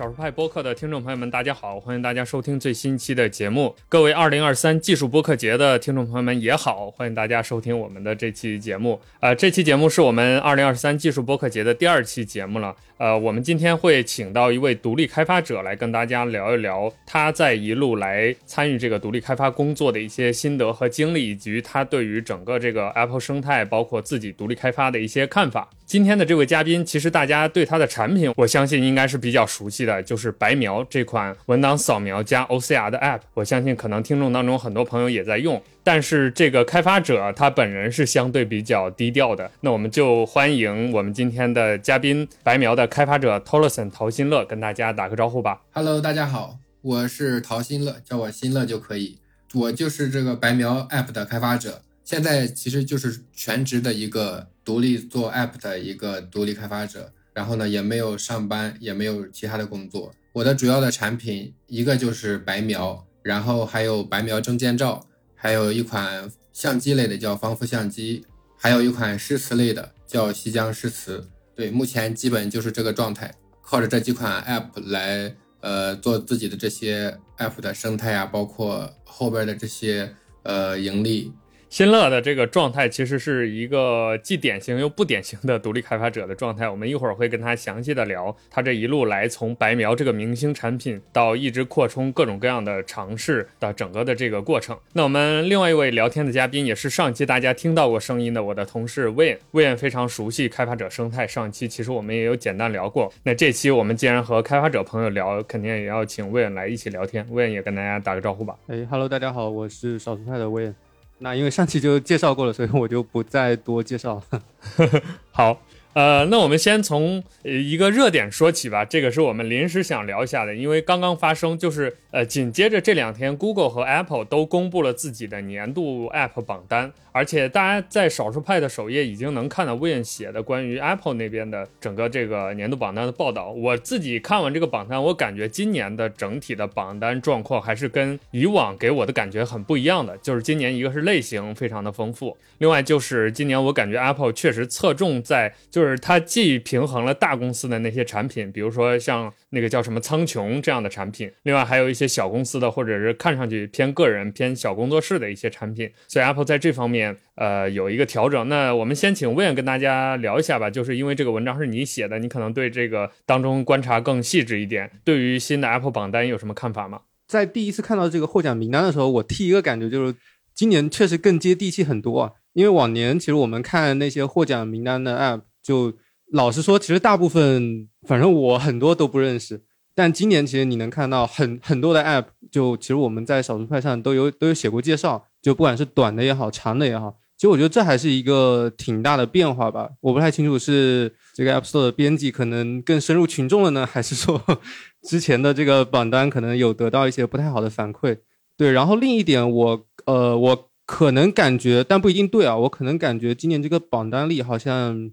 [0.00, 3.76] 少数派播客的听众朋友们，大家好，欢迎大家收听最新期的节目。
[3.86, 8.98] 各位二零二三技术播客节的听众朋友们也好，欢迎大家收听我们的这期节目。
[9.20, 12.74] 呃，这期节目是我们二零二三技术播客节的第二期节目了。
[13.00, 25.70] 呃，我们今天会请到一位独立开发者来跟大家聊一聊他在一路来参与这个独立开发工作的一些心得和经历，以及他对于整个这个 Apple 生态，包括自己独立开发的一些看法。
[25.86, 33.20] 今天的这位嘉宾，其实大家对他的产品，我相信应该是比较熟悉的，就是白描这款文档扫描加 OCR 的 App。
[33.32, 39.50] 我相信可能听众当中很多朋友也在用，但是这个开发者他本人是相对比较低调的。
[39.60, 45.62] 那我们就欢迎我们今天的嘉宾白描的开发者 Tolson 陶新乐跟大家打个招呼吧。
[45.72, 49.18] Hello，大家好，我是陶新乐，叫我新乐就可以。
[49.54, 57.12] 我就是这个白描 App 的开发者，现在其实就是全职的一个独立做 App 的一个独立开发者。
[57.32, 60.12] 然后呢，也没有上班，也没有其他的工作。
[60.32, 65.06] 我的主要的产品一个就是白描，然后还有白描证件照，
[65.42, 68.26] 还有一款相机类的叫防腐相机，
[68.58, 71.26] 还有一款诗词类的叫西江诗词。
[71.54, 81.32] 对，目前基本就是这个状态，靠着这几款 App 来呃做自己的这些 App 的生态啊，包括后边的这些呃盈利。
[81.70, 86.68] 新乐的这个状态其实是一个既典型又不典型的独立开发者的状态。
[86.68, 94.76] 我们一会儿会跟他详细的聊他这一路来从白描这个明星产品到一直扩充各种各样的尝试的整个的这个过程。
[94.94, 101.24] 那我们另外一位聊天的嘉宾也是上期大家听到过声音的我的同事 Win，Win 非常熟悉开发者生态。
[101.24, 103.12] 上期其实我们也有简单聊过。
[103.22, 107.24] 那这期我们既然和开发者朋友聊，肯定也要请 Win 来一起聊天。
[107.30, 108.56] Win 也跟大家打个招呼吧。
[108.66, 110.74] 哎哈喽，大家好，我是少数派的 Win。
[111.22, 114.42] 那因为上期就介绍过了，所以我就不再多介绍了。
[115.30, 115.60] 好，
[115.92, 118.84] 呃，那我们先从呃一个热点说起吧。
[118.84, 133.50] 这个是我们临时想聊一下的，因为刚刚发生，就是呃紧接着这两天，Google 和 Apple 都公布了自己的年度 App 榜单，而且大家在少数派的首页已经能看到 Win 写的关于 Apple 那边的整个这个年度榜单的报道。
[133.50, 140.16] 我自己看完这个榜单，我感觉今年的整体的榜单状况还是跟以往给我的感觉很不一样的。
[140.18, 158.46] 就是今年一个是类型非常的丰富，另外就是今年我感觉 Apple 确实侧重在，就就是它既平衡了大公司的那些产品，比如说像那个叫什么苍穹这样的产品，另外还有一些小公司的或者是看上去偏个人、偏小工作室的一些产品，所以 Apple 在这方面呃有一个调整。
[158.50, 164.90] 那我们先请 Win 跟大家聊一下吧，就是因为这个文章是你写的，你可能对这个当中观察更细致一点。
[165.02, 167.00] 对于新的 Apple 榜单有什么看法吗？
[167.26, 170.14] 在第一次看到这个获奖名单的时候，我第一个感觉就是
[170.54, 172.32] 今年确实更接地气很多啊。
[172.52, 175.92] 因为往年其实我们看那些获奖名单的 App，就
[176.32, 179.62] 老实说，其实大部分反正我很多都不认识。
[179.94, 189.90] 但今年其实你能看到很很多的 App，就其实我们在少数派上都有都有写过介绍，就不管是短的也好，长的也好，其实我觉得这还是一个挺大的变化吧。
[190.00, 194.40] 我不太清楚是这个 App Store 的编辑可能更深入群众了呢，还是说
[195.02, 198.18] 之前的这个榜单可能有得到一些不太好的反馈。
[198.56, 205.10] 对，然后另一点我呃我可能感觉，但不一定对啊，我可能感觉今年这个榜单里好像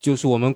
[0.00, 0.54] 就是我们。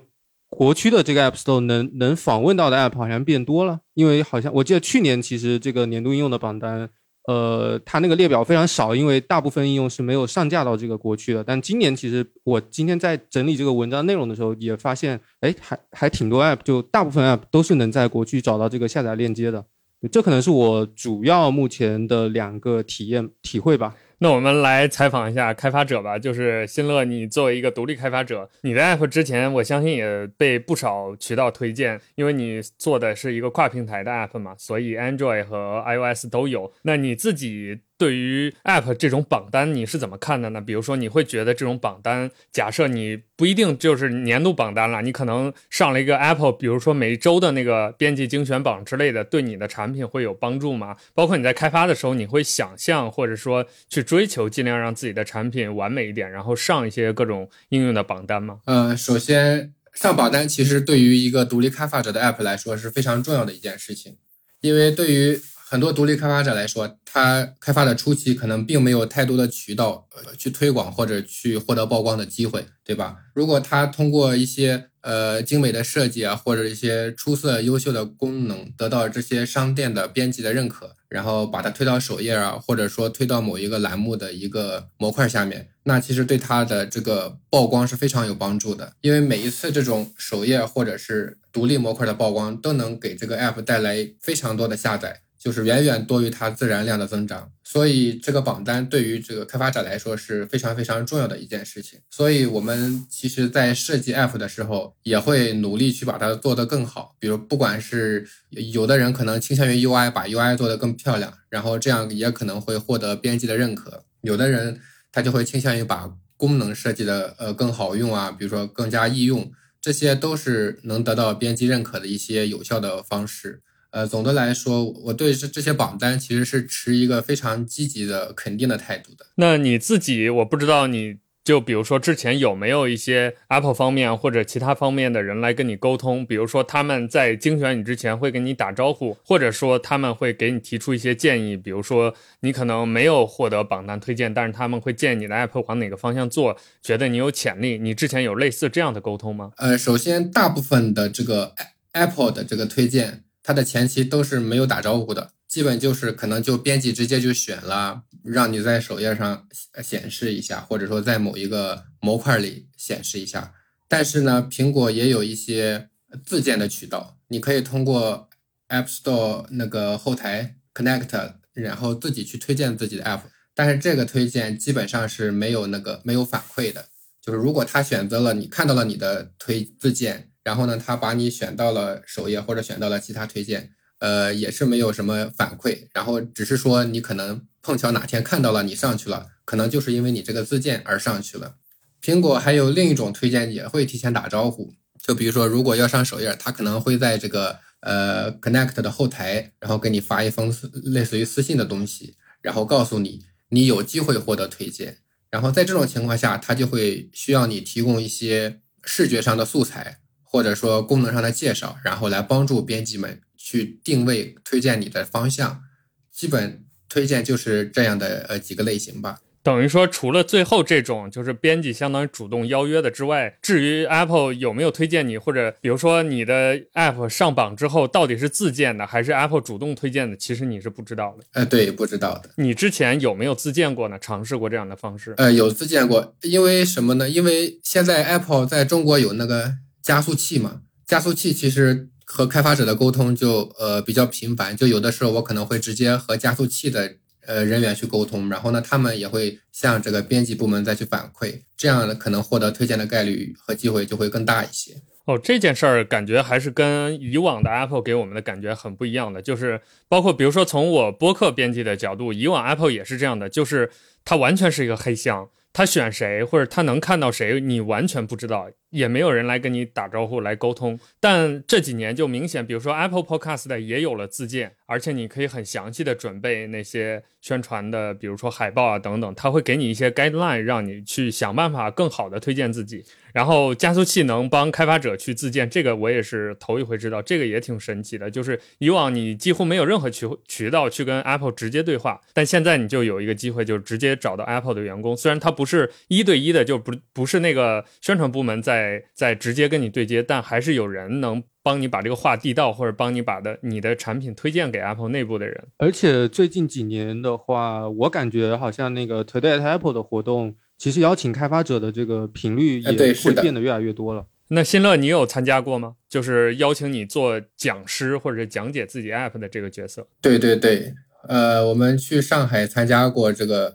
[0.54, 6.86] 国区的这个 App Store 能能访问到的 App 好像变多了，因为好像我记得去年其实这个年度应用的榜单，
[7.26, 11.42] 呃，它那个列表非常少，因为大部分应用是没有上架到这个国区的。
[11.42, 19.64] 但今年其实我今天在整理这个文章内容的时候，也发现，哎，还还挺多 App，就大部分 App 都是能在国区找到这个下载链接的。
[20.10, 23.94] 这可能是我主要目前的两个体验体会吧。
[24.22, 36.72] 那我们来采访一下开发者吧，就是新乐，你作为一个独立开发者，你的 app 之前我相信也被不少渠道推荐，因为你做的是一个跨平台的 app 嘛，所以 Android 和 iOS 都有。
[36.82, 40.60] 那你自己对于 app 这种榜单你是怎么看的呢？
[40.60, 50.96] 比如说你会觉得这种榜单，假设你不一定就是年度榜单了，你可能上了一个 Apple，比如说每周的那个编辑精选榜之类的，对你的产品会有帮助吗？
[51.14, 58.58] 包括你在开发的时候，你会想象或者说去追求尽量让自己的产品完美一点，然后上一些各种应用的榜单吗？
[58.64, 64.16] 呃，首先上榜单其实对于一个独立开发者的 app 来说是非常重要的一件事情，
[64.60, 65.40] 因为对于
[65.70, 73.18] 很多独立开发者来说，他开发的初期可能并没有太多的渠道呃去推广或者去获得曝光的机会，对吧？
[73.34, 95.20] 如果他通过一些呃精美的设计啊，或者一些出色优秀的功能得到这些商店的编辑的认可，然后把它推到首页啊，或者说推到某一个栏目的一个模块下面，那其实对它的这个曝光是非常有帮助的，因为每一次这种首页或者是独立模块的曝光，都能给这个 app 带来非常多的下载。
[95.42, 101.98] 就是远远多于它自然量的增长，所以这个榜单对于这个开发者来说是非常非常重要的一件事情。
[102.12, 107.16] 所以我们其实，在设计 app 的时候，也会努力去把它做得更好。
[107.18, 114.78] 比如，不管是有的人可能倾向于 UI，把 UI 做得更漂亮，然后这样也可能会获得编辑的认可；有的人
[115.10, 119.50] 他就会倾向于把功能设计的呃更好用啊，比如说更加易用，
[119.80, 123.62] 这些都是能得到编辑认可的一些有效的方式。
[123.92, 129.26] 呃，总的来说，我对这这些榜单其实是持一个非常积极的、肯定的态度的。
[129.36, 147.76] 那你自己，我不知道你就比如说之前有没有一些 Apple 方面或者其他方面的人来跟你沟通，比如说他们在精选你之前会跟你打招呼，或者说他们会给你提出一些建议，比如说你可能没有获得榜单推荐，但是他们会建议你的 Apple 往哪个方向做，觉得你有潜力。
[147.76, 149.50] 你之前有类似这样的沟通吗？
[149.58, 151.54] 呃，首先，大部分的这个
[151.92, 153.24] Apple 的这个推荐。
[153.42, 159.48] 它的前期都是没有打招呼的，基本就是可能就编辑直接就选了，让你在首页上
[159.82, 163.52] 显示一下，或者说在某一个模块里显示一下。
[163.88, 165.88] 但是呢，苹果也有一些
[166.24, 168.30] 自建的渠道，你可以通过
[168.68, 173.22] App Store 那个后台 Connect，然后自己去推荐自己的 App。
[173.54, 176.86] 但是这个推荐基本上是没有那个没有反馈的，
[177.20, 180.31] 就是如果他选择了你看到了你的推自荐。
[180.44, 185.86] 然后呢，他把你选到了首页或者选到了其他推荐，呃，也是没有什么反馈。
[185.94, 191.56] 然后只是说你可能碰巧哪天看到了你上去了，可能就是因为你这个自荐而上去了。
[192.02, 200.52] 苹果还有另一种推荐也会提前打招呼，就比如说如果要上首页，他可能会在这个呃 Connect 的后台，然后给你发一封
[200.82, 204.98] 类似于私信的东西，然后告诉你你有机会获得推荐。
[205.30, 210.00] 然后在这种情况下，他就会需要你提供一些视觉上的素材。
[210.32, 215.62] 或者说功能上的介绍，然后来帮助编辑们去定位推荐你的方向。
[216.10, 219.18] 基本推荐就是这样的呃几个类型吧。
[219.42, 231.24] 等于说，除了最后这种就是编辑相当于主动邀约的之外，至于 Apple 有没有推荐你，或者比如说你的 App 上榜之后到底是自荐的还是 Apple 主动推荐的，其实你是不知道的。
[231.32, 232.30] 呃，对，不知道的。
[232.36, 233.98] 你之前有没有自荐过呢？
[233.98, 235.12] 尝试过这样的方式？
[235.16, 236.14] 呃，有自荐过。
[236.22, 237.10] 因为什么呢？
[237.10, 239.56] 因为现在 Apple 在中国有那个。
[239.82, 246.94] 加速器嘛，加速器其实和开发者的沟通就呃比较频繁，就有的时候我可能会直接和加速器的
[247.26, 254.74] 呃人员去沟通，然后呢，他们也会向这个编辑部门再去反馈，这样呢可能获得推荐的概率和机会就会更大一些。
[255.04, 263.70] 哦，这件事儿感觉还是跟以往的 Apple 给我们的感觉很不一样的，就是包括比如说从我播客编辑的角度，以往 Apple 也是这样的，就是
[264.04, 265.28] 它完全是一个黑箱。
[265.54, 270.78] 他选谁，或者他能看到谁，你完全不知道，也没有人来跟你打招呼、来沟通。
[270.98, 282.84] 但这几年就明显，比如说 Apple Podcast 也有了自荐，而且你可以很详细的准备那些宣传的，比如说海报啊等等，他会给你一些 guideline，让你去想办法更好的推荐自己。
[283.12, 288.10] 然后加速器能帮开发者去自荐，这个我也是头一回知道，这个也挺神奇的。
[288.10, 294.96] 就是以往你几乎没有任何渠渠道去跟 Apple 直接对话，但现在你就有一个机会，就是直接找到 Apple 的员工。
[294.96, 298.61] 虽然他不是一对一的，就不不是那个宣传部门在
[298.94, 305.44] 在直接跟你对接，但还是有人能帮你把这个话递到，或者帮你把的你的产品推荐给 Apple 内部的人。
[305.58, 310.36] 而且最近几年的话，我感觉好像那个 Today at Apple 的活动。
[310.58, 314.06] 其实邀请开发者的这个频率也会变得越来越多了。
[314.28, 315.74] 那新乐，你有参加过吗？
[315.88, 319.84] 就是邀请你做讲师或者讲解自己 app 的这个角色。
[320.00, 320.72] 对对对，
[321.08, 323.52] 呃，我们去上海参加过这个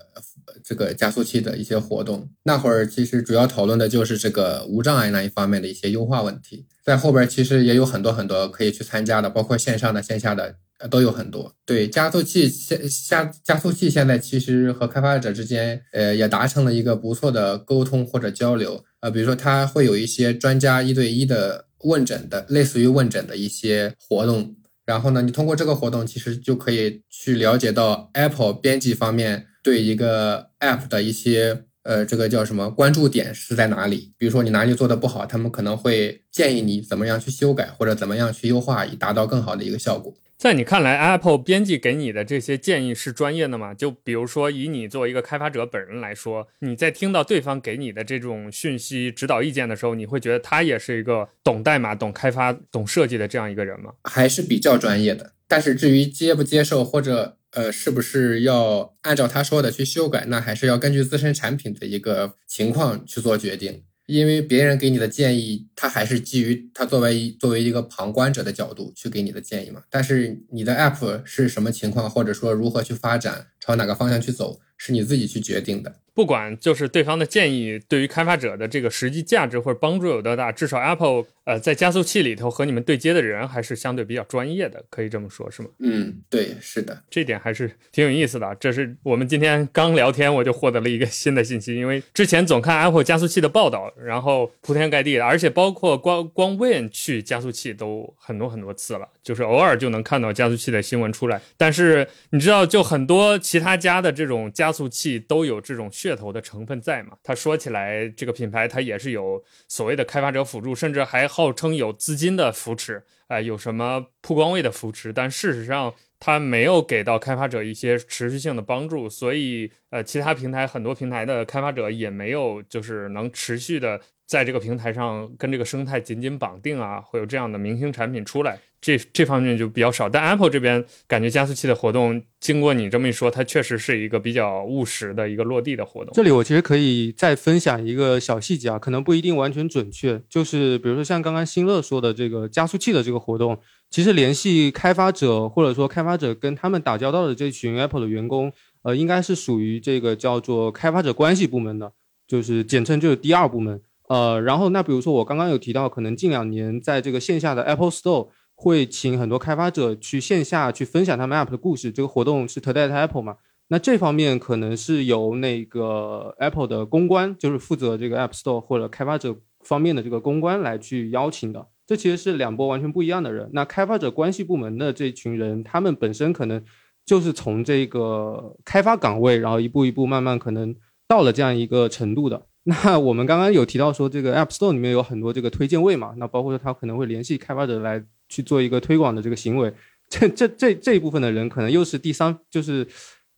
[0.67, 2.29] 这个加速器的一些活动。
[2.43, 6.65] 那会儿其实主要讨论的就是这个无障碍那一方面的一些优化问题。
[6.83, 10.55] 在后边其实也有很多很多可以去参加的，包括线上的、线下的。
[10.91, 11.55] 都有很多。
[11.65, 18.85] 对加速器现加加速器现在其实和开发者之间，呃，也达成了一个不错的沟通或者交流。
[18.99, 24.55] 呃，比如说它会有一些专家一对一的问诊的，类似于问诊的一些活动。
[24.85, 34.13] 然后呢，你通过这个活动，其实就可以去了解到 Apple 编辑方面对一个 App 的一些，呃，这个叫什么关注点是在哪里。
[34.17, 40.13] 比如说你哪里做的不好，他们可能会建议你怎么样去修改或者怎么样去优化，以达到更好的一个效果。
[40.37, 43.73] 在你看来，Apple 编辑给你的这些建议是专业的吗？
[43.73, 53.93] 就比如说，以你作为一个开发者本人来说，你在听到对方给你的这种讯息、指导意见的时候，你会觉得他也是一个懂代码、懂开发、懂设计的这样一个人吗？
[54.03, 55.31] 还是比较专业的。
[55.47, 63.81] 但是至于接不接受，或者呃，是不是要按照他说的去修改，那还是要根据自身产品的一个情况去做决定。
[64.05, 69.81] 因为别人给你的建议，他还是基于他作为作为一个旁观者的角度去给你的建议嘛。
[69.89, 75.93] 但是你的 app 是什么情况，或者说如何去发展，朝哪个方向去走，是你自己去决定的。
[76.13, 85.69] 不管就是对方的建议对于开发者的这个实际价值或者帮助有多大，至少 Apple 呃在加速器里头和你们对接的人还是相对比较专业的，可以这么说，是吗？
[85.77, 88.55] 嗯，对，是的，这点还是挺有意思的。
[88.59, 101.39] 这是我们今天刚聊天我就获得了一个新的信息，因为之前总看 Apple 加速器的报道，然后铺天盖地的，而且包括光光 Win 去加速器都很多很多次了，就是偶尔就能看到加速器的新闻出来。
[101.57, 107.17] 但是你知道，就很多其其他家的这种加速器都有这种噱头的成分在嘛？
[107.23, 128.59] 他说起来，这个品牌它也是有所谓的开发者辅助，甚至还号称有资金的扶持，啊，有什么曝光位的扶持，但事实上它没有给到开发者一些持续性的帮助，所以呃，其他平台很多平台的开发者也没有就是能持续的在这个平台上跟这个生态紧紧绑定啊，会有这样的明星产品出来。
[128.79, 136.13] 这这方面就比较少，但 Apple 这边感觉加速器的活动，经过你这么一说，它确实是一个比较务实的一个落地的活动。
[136.13, 148.53] 这里我其实可以再分享一个小细节啊，可能不一定完全准确，就是比如说像刚刚新乐说的这个加速器的这个活动，其实联系开发者或者说开发者跟他们打交道的这群 Apple 的员工，
[148.83, 151.91] 呃，应该是属于这个叫做开发者关系部门的，
[152.27, 153.81] 就是简称就是第二部门。
[154.07, 158.29] 呃，然后那比如说我刚刚有提到，可能近两年在这个线下的 Apple Store。
[158.59, 161.91] 会请很多开发者去线下去分享他们 App 的故事。
[161.91, 163.35] 这个活动是 Today at Apple 嘛？
[163.67, 171.67] 那这方面可能是由那个 Apple 的公关，就是负责这个 App Store 或者开发者方面的这个公关来去邀请的。
[171.85, 173.47] 这其实是两波完全不一样的人。
[173.53, 176.59] 那开发者关系部门的这群人，他们本身可能
[177.05, 180.75] 就是从这个开发岗位，然后一步一步慢慢可能
[181.07, 182.46] 到了这样一个程度的。
[182.83, 186.13] 那我们刚刚有提到说，这个 App Store 里面有很多这个推荐位嘛？
[186.17, 188.03] 那包括说他可能会联系开发者来。
[188.29, 189.71] 去做一个推广的这个行为，
[190.09, 192.85] 这这这这一部分的人可能又是第三，就是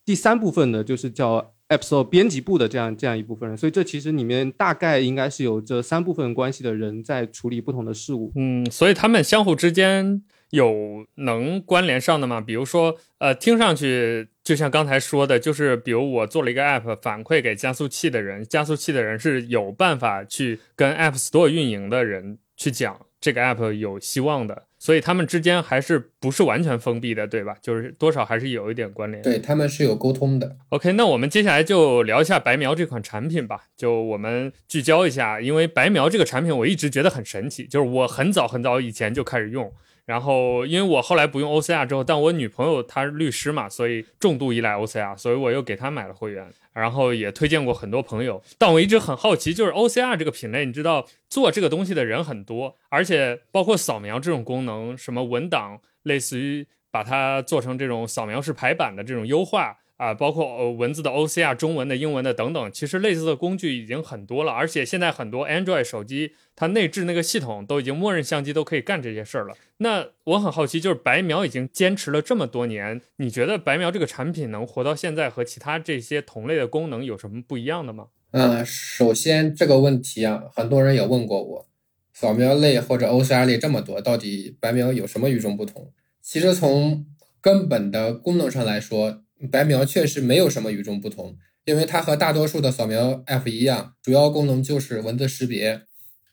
[0.03, 3.55] 第三部分的，就是叫 App Store 编辑部的这样这样一部分人。
[3.55, 8.31] 所以这其实里面大概应该是有这三部分关系的人在处理不同的事务。
[8.36, 12.41] 嗯，所以他们相互之间有能关联上的吗？
[12.41, 24.63] 比如说，呃，听上去就像刚才说的，就是比如我做了一个 App 反馈给加速器的人，加速器的人是有办法去跟 App Store 运营的人去讲这个 App 有希望的。
[24.79, 27.58] 所以他们之间还是不是完全封闭的，对吧？
[27.62, 29.22] 就是多少还是有一点关联。
[29.22, 30.56] 对他们是有沟通的。
[30.70, 33.65] OK，那我们接下来就聊一下白描这款产品吧。
[33.77, 39.72] 就我们聚焦一下，因为白描这个产品我一直觉得很神奇，就是我很早很早以前就开始用。
[40.09, 48.41] 然后，因为我后来不用 OCR 之后，但我女朋友她是律师嘛，所以重度依赖 OCR，所以我又给她买了会员，然后也推荐过很多朋友。
[48.57, 59.77] 但我一直很好奇，就是 OCR 这个品类，你知道做这个东西的人很多，而且包括扫描这种功能，什么文档，类似于把它做成这种扫描式排版的这种优化。
[60.00, 64.53] 啊，包括呃文字的 OCR、中文的、英文的等等，其实类似的工具已经很多了。
[64.53, 69.53] 而且现在很多 Android 手机，它内置那个系统都已经默认相机都可以干这些事儿了。
[69.79, 78.08] 那我很好奇，就是白描已经坚持了这么多年，你觉得白描这个产品能活到现在，和其他这些同类的功能有什么不一样的吗？
[78.32, 81.68] 嗯，首先这个问题啊，很多人也问过我，
[82.13, 85.91] 扫描类或者 OCR 类这么多，到底白描有什么与众不同？
[86.22, 87.06] 其实从
[87.41, 95.84] 根本的功能上来说，白描确实没有什么与众不同，因为它和大多数的扫描 App 一样，主要功能就是文字识别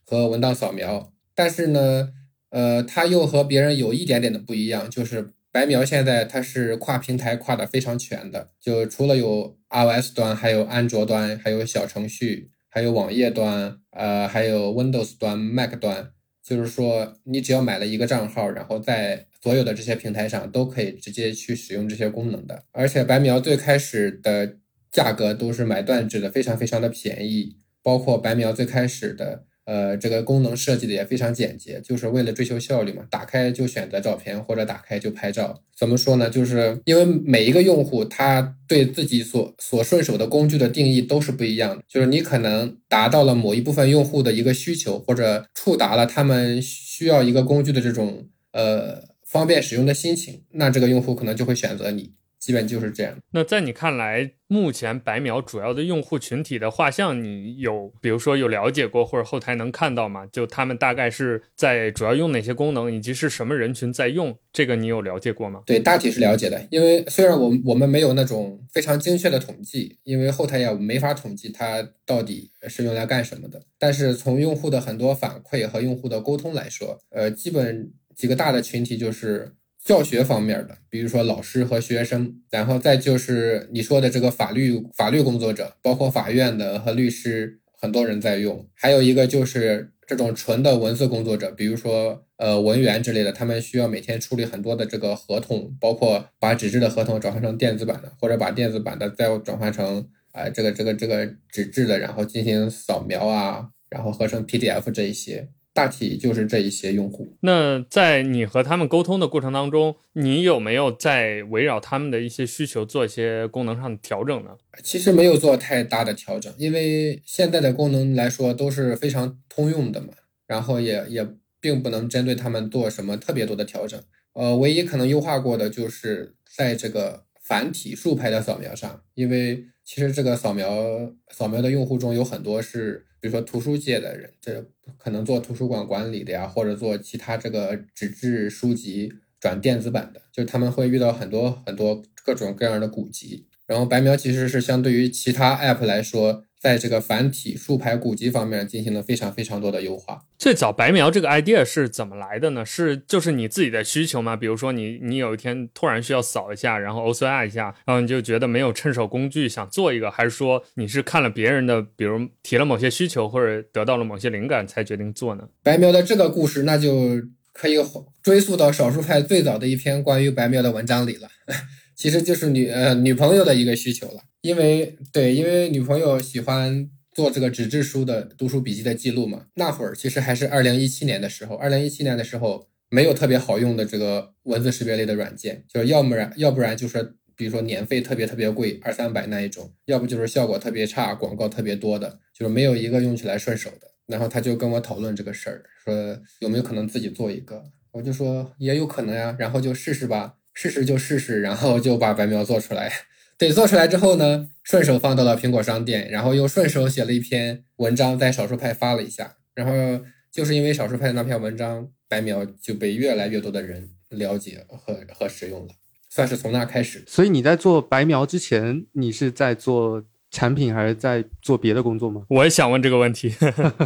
[0.04, 1.12] 和文档扫描。
[1.34, 2.08] 但是呢，
[2.50, 16.10] 呃，它又和别人有一点点的不一样，就是白描现在它是跨平台跨的非常全的，就除了有 iOS 端，还有安卓端，还有小程序，还有网页端，呃，还有 Windows 端、Mac 端。
[16.46, 22.62] 就是说，你只要买了一个账号，然后在所有的这些平台上都可以直接去使用这些功能的。
[22.70, 24.58] 而且白描最开始的
[24.92, 29.45] 价格都是买断制的，非常非常的便宜，包括白描最开始的。
[29.66, 33.02] 呃，这个功能设计的也非常简洁，就是为了追求效率嘛。
[33.10, 35.60] 打开就选择照片，或者打开就拍照。
[35.76, 36.30] 怎么说呢？
[36.30, 41.82] 就是因为每一个用户他对自己所所顺手的工具的定义都是不一样的。
[41.88, 52.12] 就是你可能达到了某一部分用户的一个需求，或者触达了他们需要一个工具的这种呃方便使用的心情，那这个用户可能就会选择你。
[52.38, 53.16] 基本就是这样。
[53.32, 60.26] 那在你看来，目前白描主要的用户群体的画像，你有比如说有了解过或者后台能看到吗？
[60.30, 64.36] 就他们大概是在主要用哪些功能，以及是什么人群在用？
[64.52, 65.62] 这个你有了解过吗？
[65.66, 66.64] 对，大体是了解的。
[66.70, 73.60] 因为虽然我我们没有那种非常精确的统计，因为后台也没法统计它到底是用来干什么的。
[73.78, 79.52] 但是从用户的很多反馈和用户的沟通来说，呃，基本几个大的群体就是。
[79.86, 88.66] 教学方面的，比如说老师和学生，然后再就是你说的这个法律法律工作者，包括法院的和律师，很多人在用。
[88.74, 105.48] 还有一个就是这种纯的文字工作者，比如说呃文员之类的，他们需要每天处理很多的这个合同，包括把纸质的合同转换成电子版的，或者把电子版的再转换成啊这个这个这个纸质的，然后进行扫描啊，然后合成 PDF 这一些。
[105.76, 107.36] 大体就是这一些用户。
[107.40, 114.52] 那在你和他们沟通的过程当中，你有没有在围绕他们的一些需求做一些功能上的调整呢？
[114.82, 120.08] 其实没有做太大的调整，因为现在的功能来说都是非常通用的嘛，
[120.46, 121.28] 然后也也
[121.60, 124.00] 并不能针对他们做什么特别多的调整。
[124.32, 133.04] 呃，唯一可能优化过的就是在这个繁体竖排的扫描上，因为其实这个扫描扫描的用户中有很多是。
[133.18, 134.64] 比如说图书界的人，这
[134.98, 143.48] 可能做图书馆管理的呀，或者做其他这个纸质书籍转电子版的，就是他们会遇到很多很多各种各样的古籍。
[143.66, 146.44] 然后白描其实是相对于其他 app 来说。
[146.60, 150.22] 在这个繁体竖排古籍方面进行了非常非常多的优化。
[150.38, 152.64] 最早白描这个 idea 是怎么来的呢？
[152.64, 154.36] 是就是你自己的需求吗？
[154.36, 165.48] 比如说你你有一天突然需要扫一下，然后 OCR 一下，然后你就觉得没有趁手工具想做一个，还是说你是看了别人的，比如提了某些需求或者得到了某些灵感才决定做呢？
[165.62, 167.22] 白描的这个故事，那就
[167.56, 167.76] 可以
[168.22, 171.28] 追溯到少数派最早的一篇关于白描的文章里了。
[171.96, 179.46] 其实就是女呃女朋友的一个需求了，因为对，因为女朋友喜欢做这个纸质书的读书笔记的记录嘛。
[179.54, 193.95] 那会儿其实还是二零一七年的时候，二零一七年的时候没有特别好用的这个文字识别类的软件，就是要不然要不然就是比如说年费特别特别贵，二三百那一种，要不就是效果特别差，广告特别多的，就是没有一个用起来顺手的。
[194.06, 200.34] 然后他就跟我讨论这个事儿，说有没有可能自己做一个，我就说也有可能呀，然后就试试吧。
[200.58, 202.90] 试试就试试，然后就把白描做出来。
[203.36, 209.36] 对，做出来之后呢，顺手放到了苹果商店，然后又顺手写了一篇文章，在少数派发了一下。
[209.52, 215.74] 然后就是因为少数派那篇文章，白描就被越来越多的人了解和和使用了，
[216.08, 217.04] 算是从那开始。
[217.06, 220.02] 所以你在做白描之前，你是在做
[220.36, 222.22] 产品还是在做别的工作吗？
[222.28, 223.34] 我也想问这个问题。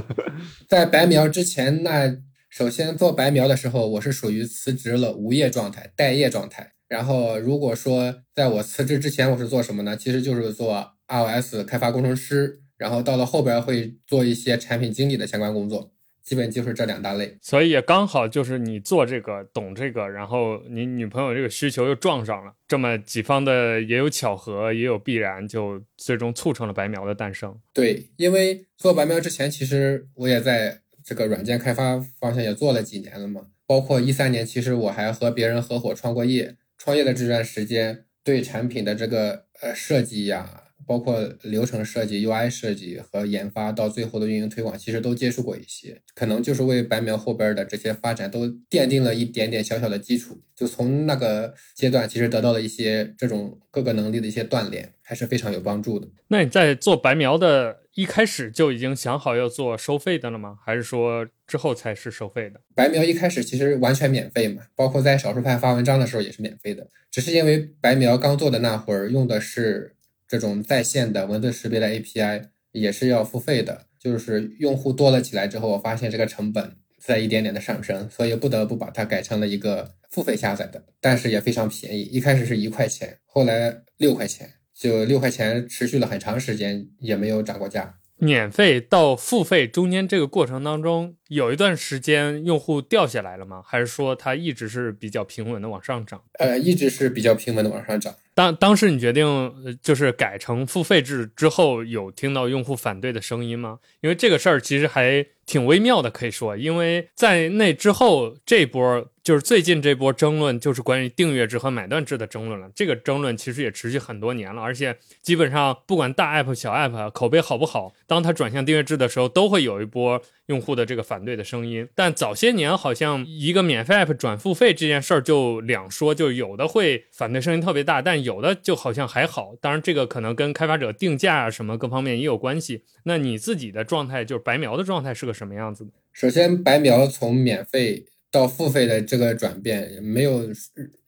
[0.66, 2.16] 在白描之前，那。
[2.50, 6.72] 首先做白描的时候，我是属于辞职了无业状态、待业状态。
[6.88, 9.96] 然后如果说在我辞职之前，我是做什么呢？
[9.96, 12.58] 其实就是做 iOS 开发工程师。
[12.76, 17.36] 然后到了后边会做一些产品经理的相关工作，基本就是这两大类。
[17.40, 27.58] 所以也刚好就是你做这个懂这个，然后你女朋友这个需求又撞上了，这么几方的也有巧合，也有必然，就最终促成了白描的诞生。
[27.72, 30.80] 对，因为做白描之前，其实我也在。
[31.02, 36.56] 这个软件开发方向也做了几年了嘛，包括一三年，其实我还和别人合伙创过业。
[36.76, 46.00] 创业的这段时间，对产品的这个呃设计呀，包括流程设计、UI 设计和研发，到最后的运营推广，其实都接触过一些。
[46.14, 50.40] 可能就是为白描后边的这些发展都奠定了一点点小小的基础。
[50.54, 56.06] 就从那个阶段，其实得到了一些这种各个能力的一些锻炼，还是非常有帮助的。
[56.28, 57.78] 那你在做白描的？
[57.94, 60.56] 一开始就已经想好要做收费的了吗？
[60.64, 62.60] 还是说之后才是收费的？
[62.72, 66.86] 白描一开始其实完全免费嘛，包括在少数派发文章的时候也是免费的。
[67.10, 69.96] 只是因为白描刚做的那会儿用的是
[70.30, 73.86] 这种在线的文字识别的 API，也是要付费的。
[73.98, 82.02] 就是用户多了起来之后，我发现这个成本在一点点的上升，所以不得不把它改成了一个付费下载的，但是也非常便宜。
[82.02, 84.48] 一开始是一块钱，后来六块钱。
[84.72, 87.96] 就六块钱，持续了很长时间，也没有涨过价。
[88.16, 93.62] 免费到付费中间这个过程当中，有一段时间用户掉下来了吗？
[93.62, 96.22] 还是说它一直是比较平稳的往上涨？
[96.38, 98.14] 呃，一直是比较平稳的往上涨。
[98.40, 103.80] 当当时你决定就是改成付费制之后，有听到用户反对的声音吗？
[104.00, 109.10] 因为这个事儿其实还挺微妙的，可以说，因为在那之后这波。
[109.22, 112.70] 就是最近这波争论，就是关于订阅制和买断制的争论了。
[112.74, 121.86] 这个争论其实也持续很多年了，而且基本上不管大 app 小 app 口碑好不好，当它转向订阅制的时候，都会有一波用户的这个反对的声音。
[121.94, 129.54] 但早些年好像一个免费 app 转付费这件事儿就两说，就有的会反对声音特别大，但有的就好像还好。
[129.60, 132.84] 当然，这个可能跟开发者定价啊什么各方面也有关系。
[133.04, 135.90] 那你自己的状态，就是白描的状态是个什么样子的？
[136.12, 140.46] 首先，白描从免费到付费的这个转变，没有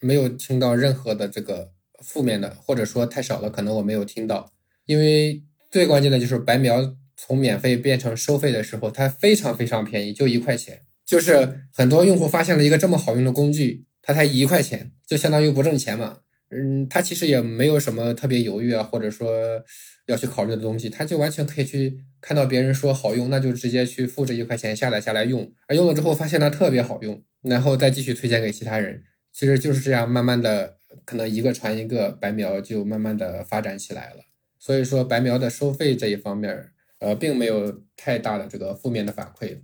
[0.00, 1.70] 没有听到任何的这个
[2.02, 4.50] 负面的，或者说太少了，可能我没有听到。
[4.86, 10.80] 因为最关键的就是白描从免费变成收费的时候，它非常非常便宜，就一块钱。
[11.04, 16.20] 就是很多用户发现了一个这么好用的工具，它才一块钱，就相当于不挣钱嘛。
[16.48, 19.62] 嗯，他其实也没有什么特别犹豫啊，或者说
[20.06, 34.24] 要去考虑的东西，他就完全可以去看到别人说好用，那就直接去付这一块钱下载下来用，而用了之后发现它特别好用，然后再继续推荐给其他人，其实就是这样慢慢的，可能一个传一个，白描就慢慢的发展起来了。
[34.58, 39.58] 所以说白描的收费这一方面，呃，并没有太大的这个负面的反馈，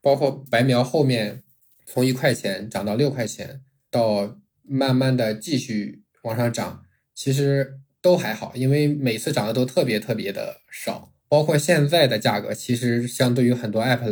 [0.00, 1.42] 包括白描后面
[1.86, 6.02] 从一块钱涨到六块钱，到慢慢的继续。
[6.24, 6.82] 往上涨，
[7.14, 14.02] 其实都还好，因为每次涨的都特别特别的少，包括现在的价格，其实相对于很多 app，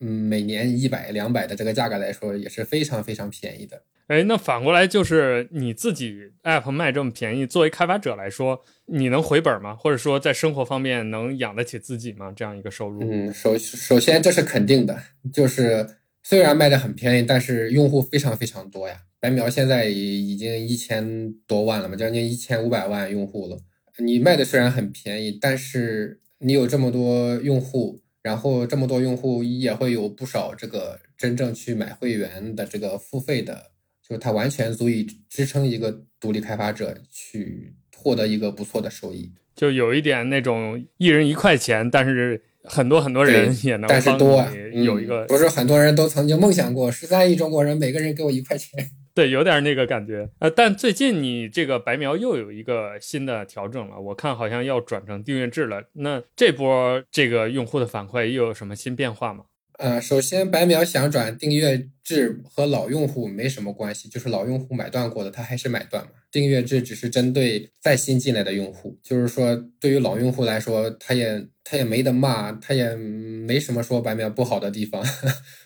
[0.00, 3.82] 嗯，每年一百两百的这个价格来说，也是非常非常便宜的。
[4.08, 9.74] 哎，那反过来就是你自己 app 卖这么便宜，作为开发者来说，你能回本吗？
[9.74, 12.30] 或者说在生活方面能养得起自己吗？
[12.36, 13.00] 这样一个收入？
[13.10, 15.86] 嗯，首首先这是肯定的，就是
[16.22, 18.96] 虽然卖的很便宜，但是用户非常非常多呀。
[19.20, 23.58] 白描现在已已经一千多万了嘛，将近一千五百万用户了。
[23.98, 39.30] 你卖的虽然很便宜，但是你有这么多用户，然后这么多用户也会有不少这个真正去买会员的这个付费的，就是它完全足以支撑一个独立开发者去获得一个不错的收益。
[39.54, 48.88] 就有一点那种一人一块钱，但是很多很多人也能但是多啊有一个不是很多人都曾经梦想过十三亿中国人每个人给我一块钱。
[49.14, 55.82] 对，有点那个感觉，呃，但最近你这个白描又有一个新的调整了，我看好像要转成订阅制了。
[55.94, 59.44] 那这波这个用户的反馈又有什么新变化吗？
[59.78, 66.10] 呃，首先白描想转订阅制和老用户没什么关系，就是老用户买断过的，他还是买断嘛。
[66.30, 75.02] 订阅制只是针对再新进来的用户，就是说对于老用户来说，他也他也没得骂，他也没什么说白描不好的地方。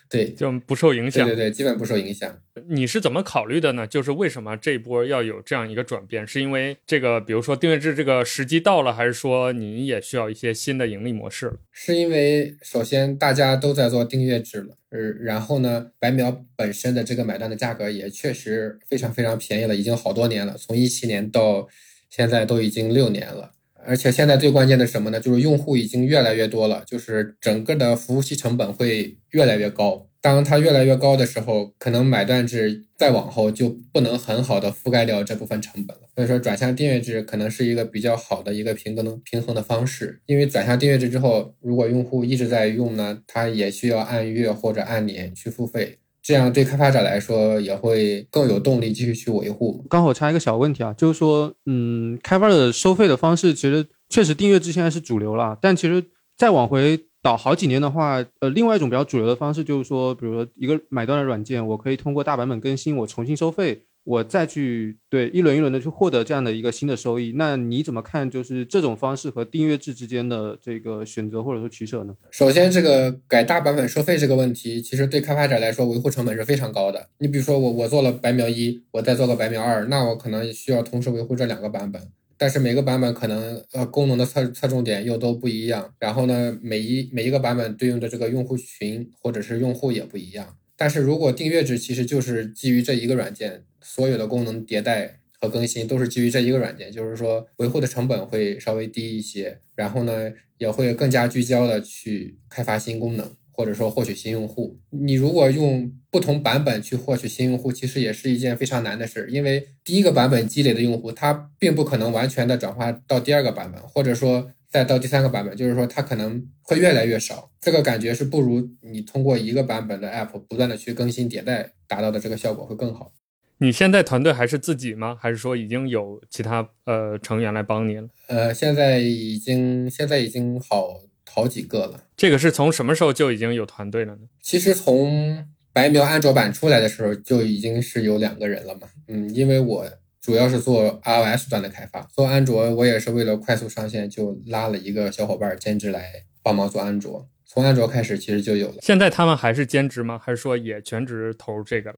[0.08, 1.26] 对，就不受影响。
[1.26, 2.38] 对对对，基本不受影响。
[2.68, 3.86] 你是怎么考虑的呢？
[3.86, 6.26] 就是为什么这一波要有这样一个转变？
[6.26, 11.56] 是因为这个，比如说订阅制这个时机到了，还是说你也需要一些新的盈利模式了？
[11.72, 21.66] 是因为首先大家都在做订阅制了，呃，然后呢，白描本身的这个买单的价格也确实非常非常便宜了，已经好多年了，从一七年到
[22.08, 23.50] 现在都已经六年了。
[23.86, 25.20] 而且现在最关键的什么呢？
[25.20, 30.06] 就是用户已经越来越多了，就是整个的服务器成本会越来越高。
[30.20, 36.04] 当它越来越高的时候，可能买断制再往后就不能很好的覆盖掉这部分成本了。
[36.14, 40.22] 所以说，转向订阅制可能是一个比较好的一个平衡平衡的方式。
[40.24, 45.98] 因为转向订阅制之后，如果用户一直在用呢，他也需要按月或者按年去付费。
[46.24, 49.84] 这样对开发者来说也会更有动力继续去维护。
[49.90, 56.02] 刚好我插一个小问题啊，就是说，嗯，开发者收费的方式其实确实订阅制现在是主流了，但其实
[56.38, 63.82] 再往回倒好几年的话，呃，另外一种比较主流的方式就是说，比如说一个买断的软件，我可以通过大版本更新，我重新收费。
[64.04, 68.30] 我再去对一轮一轮的去获得这样的一个新的收益，那你怎么看？
[68.30, 72.14] 就是这种方式和订阅制之间的这个选择或者说取舍呢？
[72.30, 77.08] 首先，这个改大版本收费这个问题，其实对开发者来说维护成本是非常高的。
[77.18, 82.02] 你比如说我我做了白描一，我再做个白描二，那我可能需要同时维护这两个版本，
[82.36, 90.56] 但是每个版本可能呃功能的侧侧重点又都不一样，然后呢每一每一个版本对应的这个用户群或者是用户也不一样。
[90.76, 93.64] 但是如果订阅制其实就是基于这一个软件。
[93.86, 104.78] 所有的功能迭代和更新都是基于这一个软件，就是说维护的成本会稍微低一些，然后呢也会更加聚焦的去开发新功能，或者说获取新用户。
[104.88, 117.48] 你如果用不同版本去获取新用户，其实也是一件非常难的事，因为第一个版本积累的用户，它并不可能完全的转化到第二个版本，或者说再到第三个版本，就是说它可能会越来越少。
[117.60, 123.12] 这个感觉是不如你通过一个版本的 App 不断的去更新迭代达到的这个效果会更好。
[123.58, 125.16] 你现在团队还是自己吗？
[125.20, 128.08] 还是说已经有其他呃成员来帮你了？
[128.26, 132.02] 呃，现在已经现在已经好好几个了。
[132.16, 134.22] 这个是从什么时候就已经有团队了呢？
[134.40, 138.88] 其实从白描安卓版出来的时候就已经是有两个人了嘛。
[139.06, 139.86] 嗯，因为我
[140.24, 146.10] 主要是做 iOS 端的开发，做安卓我也是为了快速上线，就拉了一个小伙伴兼职来
[146.42, 147.28] 帮忙做安卓。
[147.44, 148.76] 从安卓开始其实就有了。
[148.80, 150.18] 现在他们还是兼职吗？
[150.18, 151.94] 还是说也全职投入这个？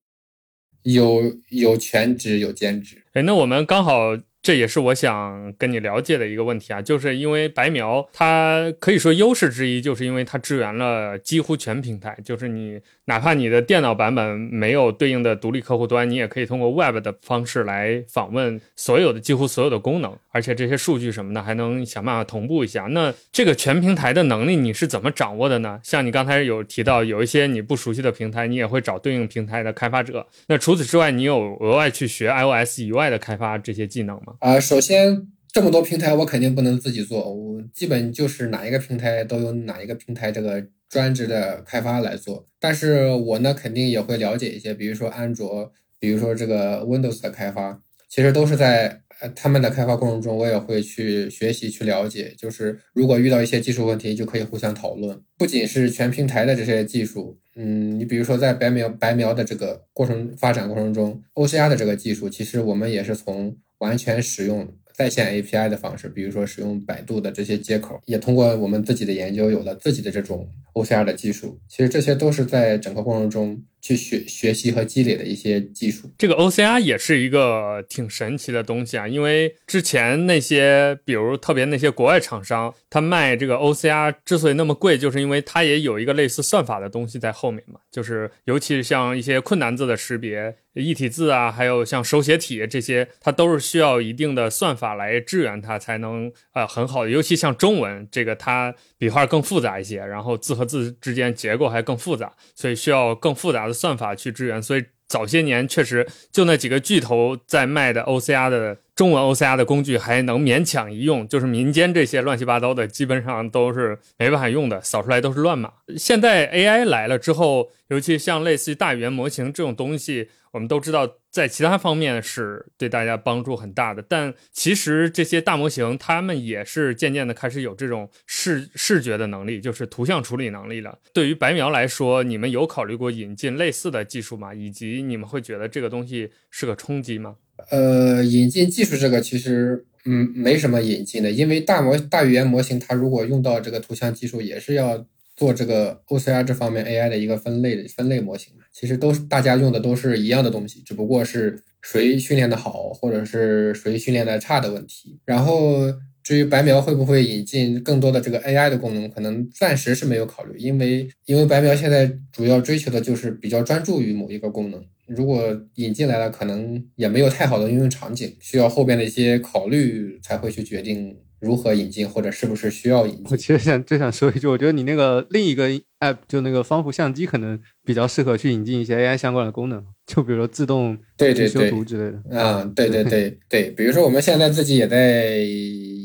[0.83, 3.05] 有有全职有兼职。
[3.13, 4.19] 哎，那我们刚好。
[4.43, 22.83] 这也是我想跟你了解的一个问题啊，就是因为白描它可以说优势之一，就是因为它支援了几乎全平台，就是你哪怕你的电脑版本没有对应的独立客户端，你也可以通过 Web 的方式来访问所有的几乎所有的功能，而且这些数据什么的还能想办法同步一下。
[22.91, 25.81] 那这个全平台的能力你是怎么掌握的呢？
[25.85, 30.27] 像你刚才有提到有一些你不熟悉的平台，你也会找对应平台的开发者。
[30.49, 34.35] 那除此之外，你有额外去学 iOS 以外的开发这些技能吗？
[34.41, 42.49] 啊，首先这么多平台，我肯定不能自己做，我基本就是哪一个平台都有哪一个平台这个专职的开发来做。
[42.59, 52.35] 但是我呢，肯定也会了解一些，比如说安卓，比如说这个 Windows 的开发，其实都是在呃他们的开发过程中，我也会去学习去了解。
[52.37, 55.21] 就是如果遇到一些技术问题，就可以互相讨论。
[55.39, 63.57] 不仅是全平台的这些技术，嗯，你比如说在白描白描的这个过程发展过程中，OCR 的这个技术，其实我们也是从。
[63.79, 71.61] 完全使用在线 API 的方式，比如说使用百度的这些接口，也通过我们自己的研究有了自己的这种 OCR 的技术。
[71.69, 73.63] 其实这些都是在整个过程中。
[73.79, 79.07] 去学学习和积累的一些技术，这个 OCR 也是一个挺神奇的东西啊。
[79.07, 87.79] 因为之前那些，比如特别那些国外厂商，他卖这个 OCR 之所以那么贵，就是因为它也有一个类似算法的东西在后面嘛。
[87.93, 97.11] 就是尤其是像一些困难字的识别、一体字啊，还有像手写体这些，它都是需要一定的算法来支援它，才能呃很好的。
[97.11, 103.73] 尤其像中文这个，它笔画更复杂一些，然后字和字之间结构还更复杂，所以需要更复杂的。
[103.73, 115.71] 算法去支援，所以早些年确实就那几个巨头在卖的 OCR 的中文 OCR 的工具还能勉强一用，就是民间这些乱七八糟的基本上都是没办法用的，扫出来都是乱码。
[115.99, 120.31] 现在 AI 来了之后，尤其像类似于大语言模型这种东西。
[120.53, 130.99] 我们都知道，在其他方面是对大家帮助很大的，但其实这些大模型，他们也是渐渐的开始有这种视视觉的能力，就是图像处理能力了。
[131.13, 134.55] 对于白描来说，你们有考虑过引进类似的技术吗？
[134.55, 137.37] 以及你们会觉得这个东西是个冲击吗？
[137.71, 145.07] 呃，引进技术这个其实，嗯，没什么引进的，因为大模大语言模型它如果用到这个图像技术，也是要。
[145.39, 155.19] 做这个 OCR 这方面 AI 的一个分类的分类模型嘛，其实都是大家用的都是一样的东西，只不过是谁训练的好，或者是谁训练的差的问题。
[155.27, 155.93] 然后
[156.27, 171.17] 至于白描会不会引进更多的这个 AI 的功能，可能暂时是没有考虑，因为因为白描现在主要追求的就是比较专注于某一个功能，如果引进来了，可能也没有太好的应用场景，需要后边的一些考虑才会去决定。
[171.41, 173.27] 如何引进，或者是不是需要引进？
[173.31, 175.69] 我其实想就想说一句，我觉得你那个另一个
[176.01, 182.23] app 就那个方幅相机，可能比较适合去引进一些 AI 相关的功能，就比如说自动对对修图之类的。
[182.31, 185.37] 嗯，对对 对对，比如说我们现在自己也在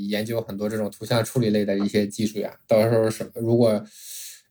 [0.10, 3.82] 研究很多这种图像处理类的一些技术呀，到时候是如果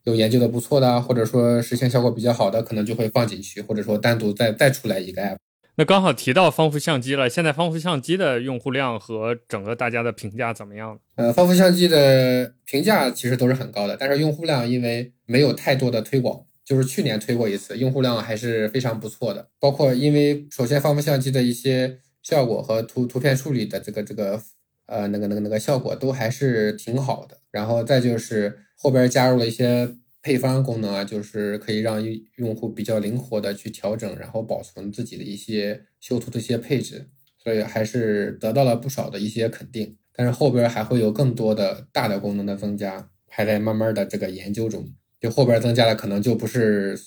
[0.05, 5.37] 有研究的不错的，或者说实现效果比较好的，可能就会放进去，或者说单独再再出来一个 app。
[5.81, 11.01] 那刚好提到方幅相机了，现在方幅相机的用户量和整个大家的评价怎么样？
[11.17, 19.49] 呃，方幅相机的评价其实都是很高的，但是用户量因为没有太多的推广，就是去年推过一次，用户量还是非常不错的。
[19.59, 24.39] 包括因为首先方幅相机的一些效果和图图片处理的这个这个
[24.85, 29.95] 呃那个那个那个效果都还是挺好的，然后再就是后边加入了一些。
[30.23, 32.03] 配方功能啊，就是可以让
[32.37, 37.09] 用户比较灵活的去调整，然后保存自己的一些修图的一些配置，
[37.43, 39.97] 所以还是得到了不少的一些肯定。
[40.13, 44.93] 但是后边还会有更多的大的功能的增加，还在慢慢的这个研究中。
[45.21, 46.99] 就后边增加的可能就不是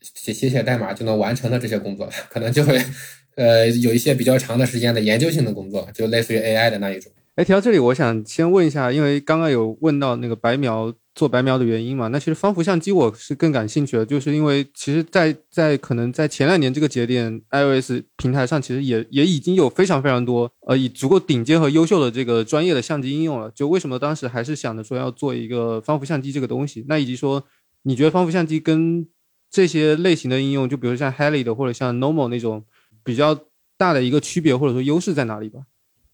[0.00, 2.80] 写写写代码就能完成的这些工作了，可能就会
[3.34, 7.10] 呃有一些比较长的时间的研究性的工作，就类似于 AI 的那一种。
[7.40, 10.92] 哎，提到这里，我想先问一下，因为刚刚有问到那个白描。
[11.12, 23.50] 做白描的原因嘛，那其实方幅相机我是更感兴趣的，就是因为其实，在在可能在前两年这个节点，iOS 平台上其实也也已经有非常非常多呃以足够顶尖和优秀的这个专业的相机应用了。
[23.50, 26.86] 就为什么当时还是想着说要做一个方幅相机这个东西？
[26.88, 27.44] 那以及说，
[27.82, 29.06] 你觉得方幅相机跟
[29.50, 32.64] 这些类型的应用，就比如像 Heli 的或者像 Normal 那种
[33.04, 33.36] 比较
[33.76, 35.60] 大的一个区别或者说优势在哪里吧？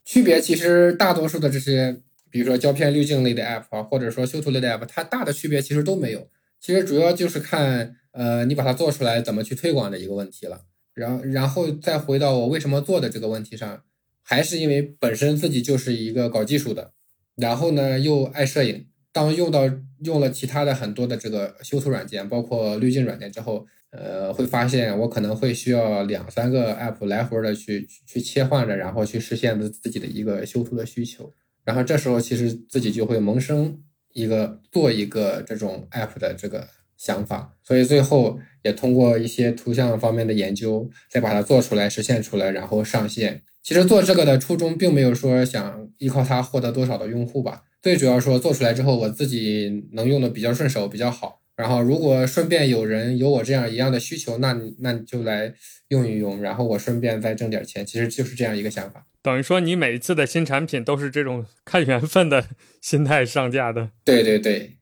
[0.06, 2.00] 区别其实大多数的这些。
[2.28, 6.28] 比如说胶片滤镜类的 app 啊，或者说修图类的 app，它大的区别其实都没有。
[6.60, 10.64] 其实主要就是看，呃，你把它做出来怎么去推广的一个问题了。
[10.92, 13.82] 然后，然后再回到我为什么做的这个问题上，
[14.22, 16.92] 还是因为本身自己就是一个搞技术的，
[17.36, 19.62] 然后呢又爱摄影，当用到
[20.02, 23.66] 用了其他的很多的这个修图软件，包括滤镜软件之后，
[23.96, 31.32] 呃，会发现我可能会需要两三个 app 来回的去去切换着，然后去实现自自己的一个修图的需求。
[31.64, 33.82] 然后这时候其实自己就会萌生
[34.12, 43.42] 一个做一个这种 app 的这个想法，所以最后也通过一些图像方面的研究，再把它做出来、实现出来，然后上线。
[43.62, 47.62] 其实做这个的初衷并没有说想依靠它获得多少的用户吧。
[47.82, 51.40] 最主要说做出来之后，我自己能用的比较顺手，比较好。
[51.56, 55.52] 然后如果顺便有人有我这样一样的需求，那那你就来
[55.88, 59.06] 用一用，然后我顺便再挣点钱，其实就是这样一个想法。
[59.22, 62.46] 等于说你每一次的新产品都是这种看缘分的
[62.80, 63.90] 心态上架的。
[64.04, 64.75] 对对对。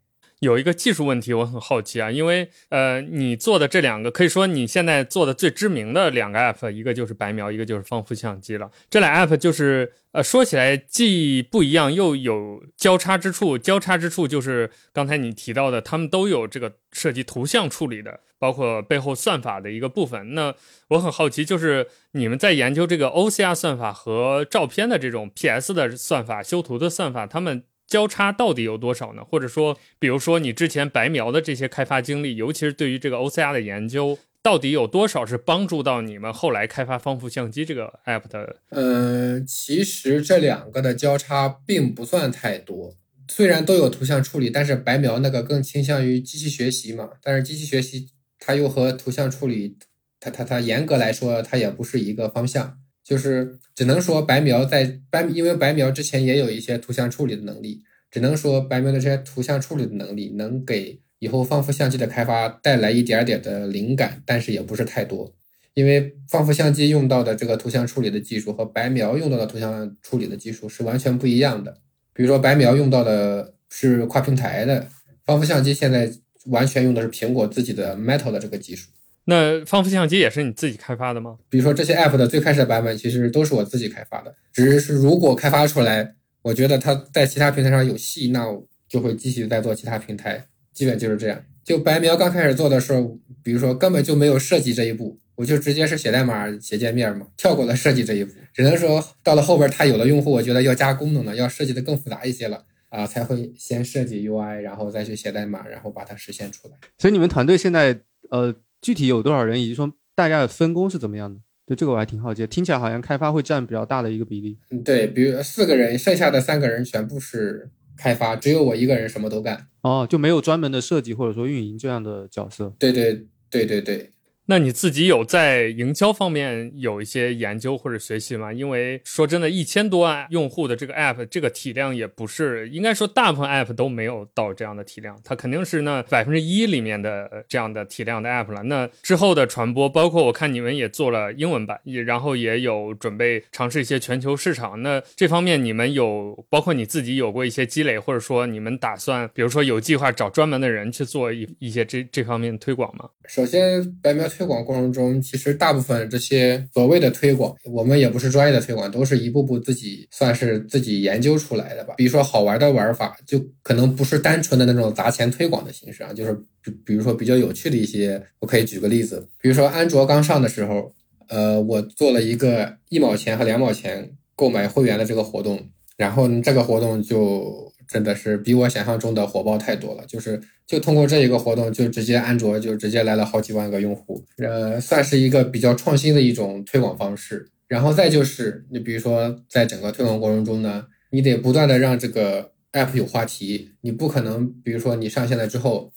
[0.45, 8.71] 有一个技术问题，我很好奇啊，因为呃，你做的这两个可以说你现在做的最知名的两个 app，一个就是白描，一个就是方富相机了。
[8.89, 13.59] 这俩 app 就是呃，说起来既不一样又有交叉之处。
[13.59, 20.35] 交叉之处就是刚才你提到的，他们都有这个涉及图像处理的，包括背后算法的一个部分。
[20.35, 20.55] 那
[20.89, 27.65] 我很好奇，就是你们在研究这个 OCR 算法和照片的这种 PS 的算法、修图的算法，他们。
[27.87, 29.23] 交叉到底有多少呢？
[29.25, 38.57] 或者说，比如说你之前白描的这些开发经历，尤其是对于这个 OCR 的研究，到底有多少是帮助到你们后来开发方富相机这个 app 的？
[38.71, 42.95] 呃，其实这两个的交叉并不算太多，
[43.29, 47.11] 虽然都有图像处理，但是白描那个更倾向于机器学习嘛。
[47.23, 49.79] 但是机器学习它又和图像处理，
[50.21, 52.79] 它它它严格来说，它也不是一个方向。
[53.05, 65.35] 就是只能说白描在白，因为白描之前也有一些图像处理的能力，只能说白描的这些图像处理的能力能给以后放富相机的开发带来一点点的灵感，但是也不是太多，
[65.75, 71.79] 因为放富相机用到的这个图像处理的技术和白描用到的图像处理的技术是完全不一样的。
[72.13, 74.89] 比如说白描用到的是跨平台的，
[75.27, 76.11] 放富相机现在
[76.47, 78.91] 完全用的是苹果自己的 Metal 的这个技术。
[79.27, 81.39] 那放富相机也是你自己开发的吗？
[81.49, 84.35] 比如说这些 app 的最开始的版本，其实都是我自己开发的。
[84.53, 90.47] 只是如果开发出来，我觉得它在其他平台上有戏，那我就会继续再做其他平台。
[90.75, 91.43] 基本就是这样。
[91.65, 98.35] 就白描刚开始做的时候，比如说根本就没有设计这一步，我就直接是写代码、写界面嘛，跳过了设计这一步。
[98.53, 106.75] 只能说到了后边，它有了用户，我觉得要加功能了，要设计的更复杂一些了啊，才会先设计 UI，然后再去写代码，然后把它实现出来。
[106.99, 108.55] 所以你们团队现在呃。
[108.85, 111.41] 具体有多少人，以及说大家的分工是怎么样的？
[111.65, 112.47] 对这个我还挺好奇。
[112.47, 114.59] 听起来好像开发会占比较大的一个比例。
[114.71, 119.67] 嗯，对，比如四个人，剩下的三个人全部是开发，只有我一个人什么都干。
[119.81, 122.75] 哦，就没有专门的设计或者说运营这样的角色。
[122.79, 124.13] 对对对对对。
[124.47, 128.53] 那你自己有在营销方面有一些研究或者学习吗？
[128.53, 138.63] 因为说真的，一千多万用户的这个 app，这个体量也不是，应该说大部分 app 都没有到这样的体量，它肯定是那百分之一里面的这样的体量的 app 了。
[138.65, 144.83] 那之后的传播，包括我看你们也做了英文版，也然后也有准备尝试一些全球市场。
[144.83, 153.09] 那这方面你们有，包括你自己有过一些积累，或者说你们打算，比如说有计划找专门的人去做一一些这这方面推广吗？
[153.27, 154.29] 首先，白描。
[154.35, 161.95] 推广过程中，其实大部分这些所谓的推广，我们也不是专业的推广，都是一步步自己算是自己研究出来的吧。
[161.97, 170.93] 比如说好玩的玩法，就可能不是单纯的那种砸钱推广的形式啊，就是比比如说比较有趣的一些，我可以举个例子，比如说安卓刚上的时候，
[171.29, 175.61] 呃，我做了一个一毛钱和两毛钱购买会员的这个活动，
[175.97, 177.73] 然后这个活动就。
[177.89, 187.49] 真的是比我想象中的火爆太多了，就是就通过这一个活动，就直接安卓就直接来了好几万个用户，呃，算是一个比较创新的一种推广方式。
[187.67, 195.93] 然后再就是你比如说在整个推广过程中呢，你得不断的让这个 app 有话题，你不可能比如说你上线了之后，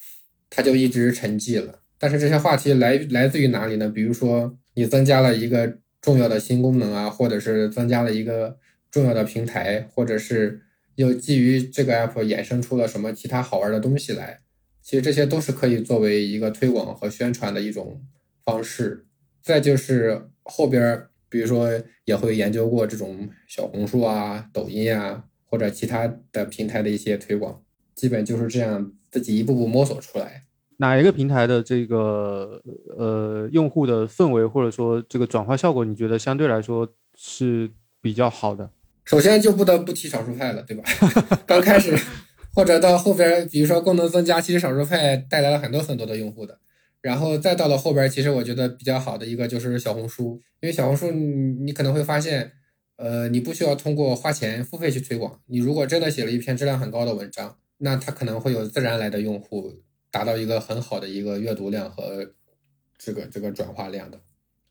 [0.49, 1.79] 它就一直沉寂了。
[1.99, 3.89] 但是这些话题来来自于哪里呢？
[3.89, 8.57] 比如说你增加了一个重要的新功能啊，或者是增加了一个
[8.89, 10.61] 重要的平台，或者是。
[10.97, 14.41] 又基于这个 app 衍生出了什么其他好玩的东西来？
[14.81, 18.01] 其实这些都是可以作为一个推广和宣传的一种
[18.43, 19.05] 方式。
[19.41, 21.69] 再就是后边，比如说
[22.05, 27.61] 也会研究过这种小红书啊、抖音啊或者其他的平台的一些推广，
[27.93, 30.43] 基本就是这样自己一步步摸索出来。
[30.77, 32.61] 哪一个平台的这个
[32.97, 37.69] 呃用户的氛围或者说这个转化效果，你觉得相对来说是
[38.01, 38.71] 比较好的？
[39.07, 40.83] 首先就不得不提少数派了，对吧？
[41.47, 41.97] 刚开始
[42.53, 46.59] 或者到后边，比如说功能增加，其实少数派带来了很多很多的用户的。
[46.99, 51.25] 然后再到了后边，其实我觉得比较好的一个就是小红书，因为小红书你
[51.63, 52.51] 你可能会发现，
[52.97, 59.71] 呃，你不需要通过花钱付费去推广，你如果真的写了一篇质量很高的文章，那它可能会有自然来的用户
[60.11, 62.33] 达到一个很好的一个阅读量和
[62.97, 64.19] 这个这个转化量的。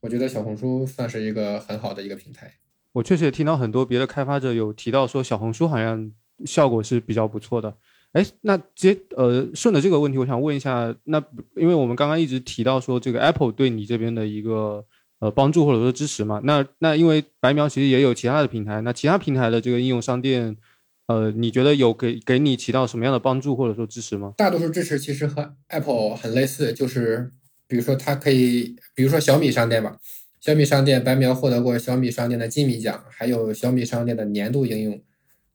[0.01, 2.53] 我觉得小红书算是一个很好的一个平台。
[2.97, 6.11] 我确实也听到很多别的开发者有提到说小红书好像
[6.47, 7.77] 效果是比较不错的。
[8.13, 11.23] 哎，那接呃顺着这个问题，我想问一下，那
[11.57, 14.83] 因为我们刚刚一直提到说这个 Apple 对你这边的一个
[15.19, 20.57] 呃帮助或者说支持嘛，那那因为白描其实也有其他的平台，那其他平台的这个应用商店，
[21.09, 24.33] 呃，你觉得有给给你起到什么样的帮助或者说支持吗？
[24.39, 27.31] 大多数支持其实和 Apple 很类似，就是
[27.69, 29.99] 比如说它可以，比如说小米商店吧。
[30.47, 35.03] 小米商店白描获得过小米商店的金米奖，还有小米商店的年度应用，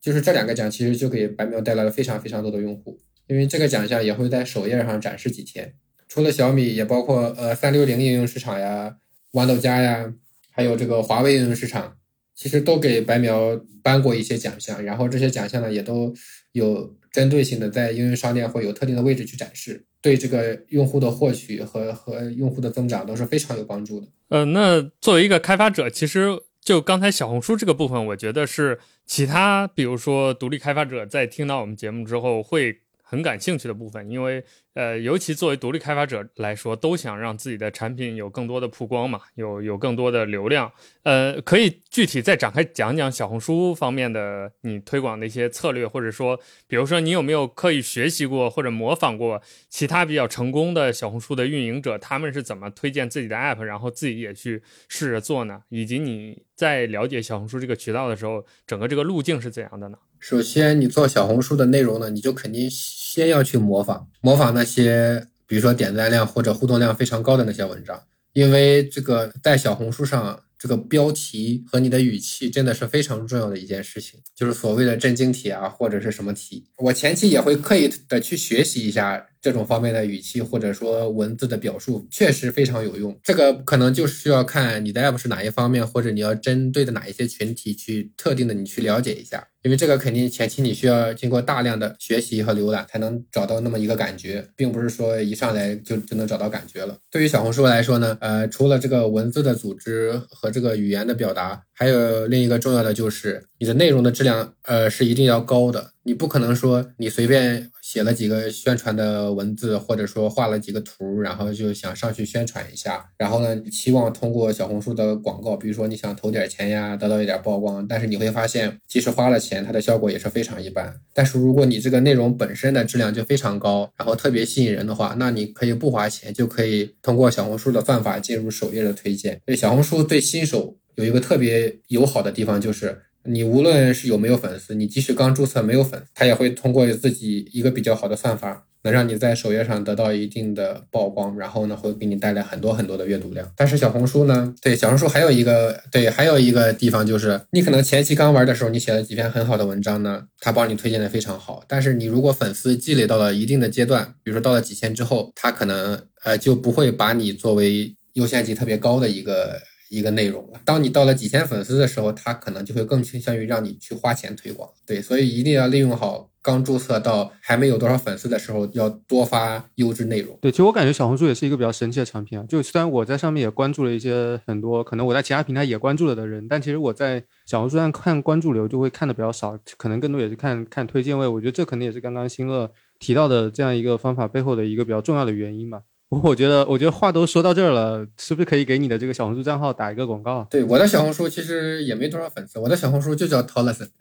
[0.02, 5.76] 就是这两个奖其实就给白描带来了非常非常多的用户，因为这个奖项也会在首页上展示几天。
[6.10, 8.98] 除了小米，也包括呃三六零应用市场呀、
[9.32, 10.14] 豌豆荚呀，
[10.52, 11.96] 还有这个华为应用市场，
[12.36, 16.14] 其实都给白描颁过一些奖项，然后这些奖项呢也都
[16.52, 19.86] 有针对性的在应用商店会有特定的位置去展示。
[20.02, 24.08] 对这个用户的获取和和用户的增长都是非常有帮助的。
[24.30, 32.80] 呃，那作为一个开发者，其实就刚才小红书这个部分，我觉得是其他，比如说独立开发者在听到我们节目之后会
[33.12, 34.41] 很感兴趣的部分，因为。
[34.74, 40.72] 呃，尤其作为独立开发者来说，都想让自己的产品有更多的曝光嘛，有有更多的流量。
[41.03, 55.64] 呃，可以具体再展开讲讲小红书方面的你推广的一些策略，或者说，比如说你有没有刻意学习过或者模仿过其他比较成功的小红书的运营者，他们是怎么推荐自己的 app，然后自己也去试着做呢？
[55.68, 59.97] 以及你在了解小红书这个渠道的时候，整个这个路径是怎样的呢？
[60.22, 68.00] 首先，你做小红书的内容呢，你就肯定先要去模仿，模仿那些比如说点赞量或者互动量非常高的那些文章，
[68.34, 76.66] 因为这个在小红书上，这个标题和你的语气真的是非常重要的一件事情，就是所谓的震惊体啊，或者是什么体。
[76.78, 79.26] 我前期也会刻意的去学习一下。
[79.42, 96.98] 这种方面的语气或者说文字的表述确实非常有用，这个可能就需要看你的 app 是哪一方面，或者你要针对的哪一些群体去特定的你去了解一下，因为这个肯定前期你需要经过大量的学习和浏览才能找到那么一个感觉，并不是说一上来就就能找到感觉了。
[97.10, 101.64] 对于小红书来说呢，呃，除了这个文字的组织和这个语言的表达。
[101.74, 105.94] 还有另一个重要的就是你的内容的质量，呃，是一定要高的。
[106.04, 117.86] 你不可能说你随便写了几个宣传的文字，或者说画了几个图，然后就想上去宣传一下，然后呢，期望通过小红书的广告，比如说你想投点钱呀，得到一点曝光。
[117.86, 121.02] 但是你会发现，即使花了钱，它的效果也是非常一般。
[121.14, 129.34] 但是如果你这个内容本身的质量就非常高，然后特别吸引人的话，那你可以不花钱就可以通过小红书的算法进入首页的推荐。
[129.46, 130.78] 所以小红书对新手。
[130.96, 143.48] 有一个特别友好的地方，就是你无论是有没有粉丝，你即使刚注册没有粉丝，他也会通过自己一个比较好的算法，能让你在首页上得到一定的曝光，然后呢会给你带来很多很多的阅读量。
[143.56, 151.64] 但是小红书呢，对小红书还有一个对还有一个地方就是，你可能前期刚玩的时候，你写了几篇很好的文章呢，他帮你推荐的非常好。
[151.68, 159.62] 但是你如果粉丝积累到了一定的阶段，比如说到了几千之后，他可能呃就不会把你作为优先级特别高的一个。
[159.92, 160.60] 一个内容了。
[160.64, 164.70] 当你到了几千粉丝的时候，他可能就会更倾向于让你去花钱推广。
[164.88, 170.38] 对，所以一定要利用好刚注册到还没有多少粉丝的时候，要多发优质内容。
[170.42, 172.46] 对，其实我感觉小红书也是一个比较神奇的产品啊。
[172.48, 181.28] 就虽然我在上面也关注了一些很多，可能我在其他平台也关注了的人，但其实我在小红书上看关注流就会看的比较少，可能更多也是看看推荐位。
[181.28, 185.82] 我觉得这可能也是刚刚新乐提到的这样一个方法背后的一个比较重要的原因吧。
[186.12, 190.45] 我觉得，我觉得话都说到这儿了，是不是可以给你的这个小红书账号打一个广告？
[190.51, 193.91] 对，我的小红书其实也没多少粉丝，我的小红书就叫 t o l l s o n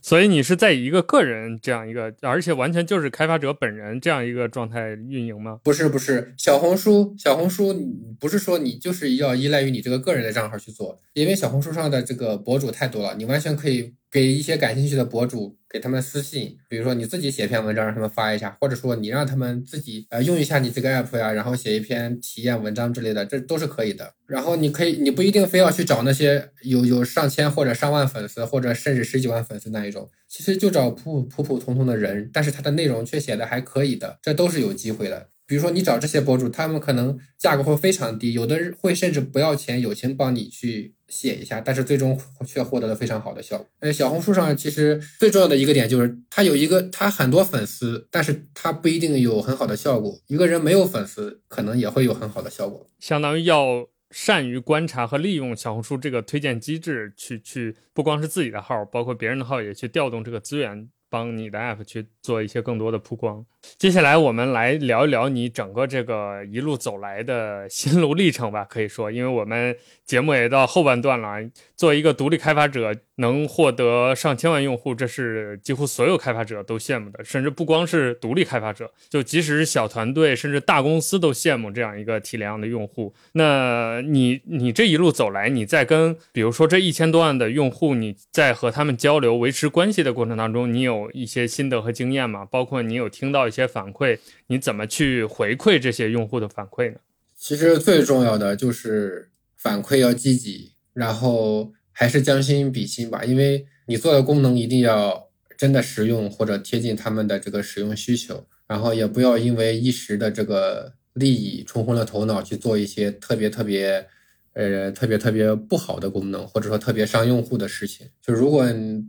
[0.00, 5.58] 所以你是在一个个人这样一个，而且完全就是开发者本人这样一个状态运营吗？
[5.64, 7.74] 不是，不是，小红书，小红书
[8.20, 13.94] 不是说你就是要依赖于你这个个人的账号去做，因为小红书上的这个博主太多了，你完全可以。
[14.10, 24.14] 给一些感兴趣的博主，给他们私信，比如说你自己写篇文章让他们发一下，或者说你让他们自己呃用一下你这个 app 呀，然后写一篇体验文章之类的，这都是可以的。
[24.26, 35.28] 然后你可以，你不一定非要去找那些有有上千或者上万粉丝，或者甚至十几万粉丝那一种，其实就找普普普通通的人，但是他的内容却写的还可以的，这都是有机会的。
[35.48, 43.66] 比如说你找这些博主，他们可能价格会非常低，有的人会甚至不要钱，友情帮你去写一下，但是最终却获得了非常好的效果。
[43.80, 50.20] 呃，小红书上其实最重要的一个点就是，它有一个它很多粉丝，但是它不一定有很好的效果。
[50.26, 52.86] 一个人没有粉丝，可能也会有很好的效果。
[53.00, 60.90] 相当于要善于观察和利用小红书这个推荐机制，去去不光是自己的号，包括别人的号也去调动这个资源。
[61.10, 63.42] 帮你的 App 去做一些更多的曝光。
[63.76, 71.38] 接下来我们来聊一聊你整个这个一路走来的心路历程吧，可以说，因为我们节目也到后半段了。
[71.76, 83.14] 作为一个独立开发者，能获得上千万用户，这是几乎所有开发者都羡慕的，甚至不光是独立开发者，就即使是小团队，甚至大公司都羡慕这样一个体量的用户。
[83.32, 92.44] 那你你这一路走来，你在跟比如说这一千多万的用户，你在和他们交流、维持关系的过程当中，你有一些心得和经验吗？
[92.44, 96.98] 包括你有听到一些些反馈，你怎么去回馈这些用户的反馈呢？
[97.36, 110.94] 其实最重要的就是反馈要积极，然后还是将心比心吧，因为你做的功能一定要真的实用或者贴近他们的这个使用需求，然后也不要因为一时的这个。
[111.14, 114.06] 利益冲昏了头脑去做一些特别特别，
[114.52, 118.06] 呃，特别特别不好的功能，或者说特别伤用户的事情。
[118.22, 118.64] 就如果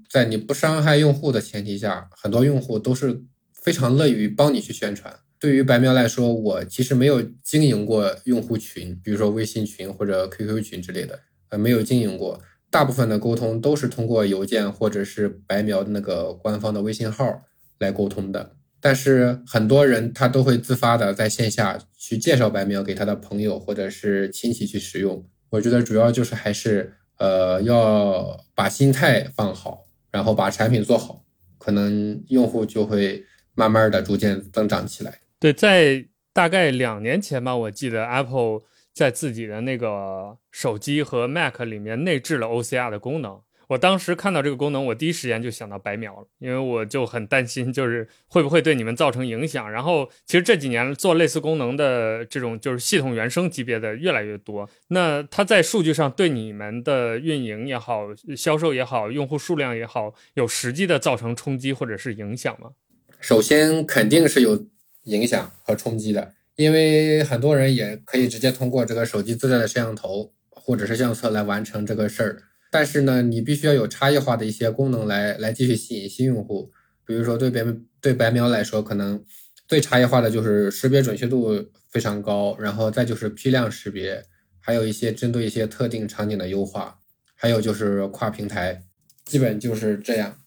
[0.09, 3.21] 在你不伤害用户的前提下，很多用户都是
[3.69, 5.13] 非常乐于帮你去宣传。
[5.39, 12.41] 对于白喵来说，我其实没有经营过用户群，比如说微信群或者 QQ 群之类的，呃，没有经营过。
[12.71, 17.43] 大部分的沟通都是通过邮件或者是白喵的那个官方的微信号
[17.77, 18.55] 来沟通的。
[18.81, 25.23] 但是很多人他都会自发的在线下去介绍白喵给他的朋友或者是亲戚去使用。
[25.51, 31.23] 我觉得主要就是还是呃要把心态放好，然后把产品做好，
[31.59, 33.23] 可能用户就会
[33.59, 35.19] 慢慢的逐渐增长起来。
[35.37, 38.61] 对，在大概两年前吧，我记得 Apple
[38.93, 43.41] 在自己的那个手机和 Mac 里面内置了 OCR 的功能。
[43.67, 49.71] 我当时看到这个功能，我第一时间就想到白描了，因为我就很担心，就是会不会对你们造成影响。
[49.71, 54.67] 然后，其实这几年做类似功能的这种就是系统原生级别的越来越多。
[54.87, 62.71] 那它在数据上对你们的运营也好、销售也好、用户数量也好，有实际的造成冲击或者是影响吗？
[63.19, 64.67] 首先肯定是有
[65.03, 72.43] 影响和冲击的，因为很多人也可以直接通过这个手机自带的摄像头或者是相册来完成这个事儿。
[72.71, 76.71] 但是呢，你必须要有差异 化的一些功能来来继续吸引新用户。
[77.05, 77.65] 比如说，对白
[77.99, 79.23] 对白描来说，可能
[79.67, 84.23] 最差异化的就是识别准确度非常高，然后再就是批量识别，
[84.59, 86.99] 还有一些针对一些特定场景的优化，
[87.35, 88.83] 还有就是跨平台，
[89.25, 90.37] 基本就是这样。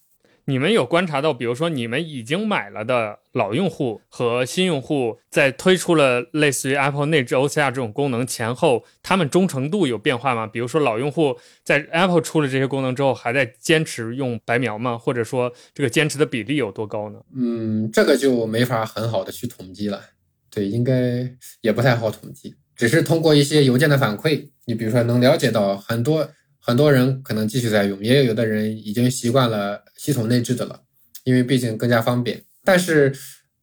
[0.46, 10.46] 你们有观察到，比如说你们已经买了的老用户和新用户，在推出了类似于 Apple 内置 OCR 这种功能前后，他们忠诚度有变化吗？
[10.46, 14.98] 比如说老用户在 Apple 出了这些功能之后，还在坚持用白描吗？
[14.98, 17.20] 或者说这个坚持的比例有多高呢？
[17.36, 20.02] 嗯，这个就没法很好的去统计了。
[20.50, 21.26] 对，应该
[21.60, 26.28] 也不太好统计，只是通过一些邮件的反馈，你比如说能了解到很多。
[26.64, 30.82] 很多人可能继续在用，也有有的人已经习惯了系统内置的了，
[31.24, 32.44] 因为毕竟更加方便。
[32.62, 33.12] 但是，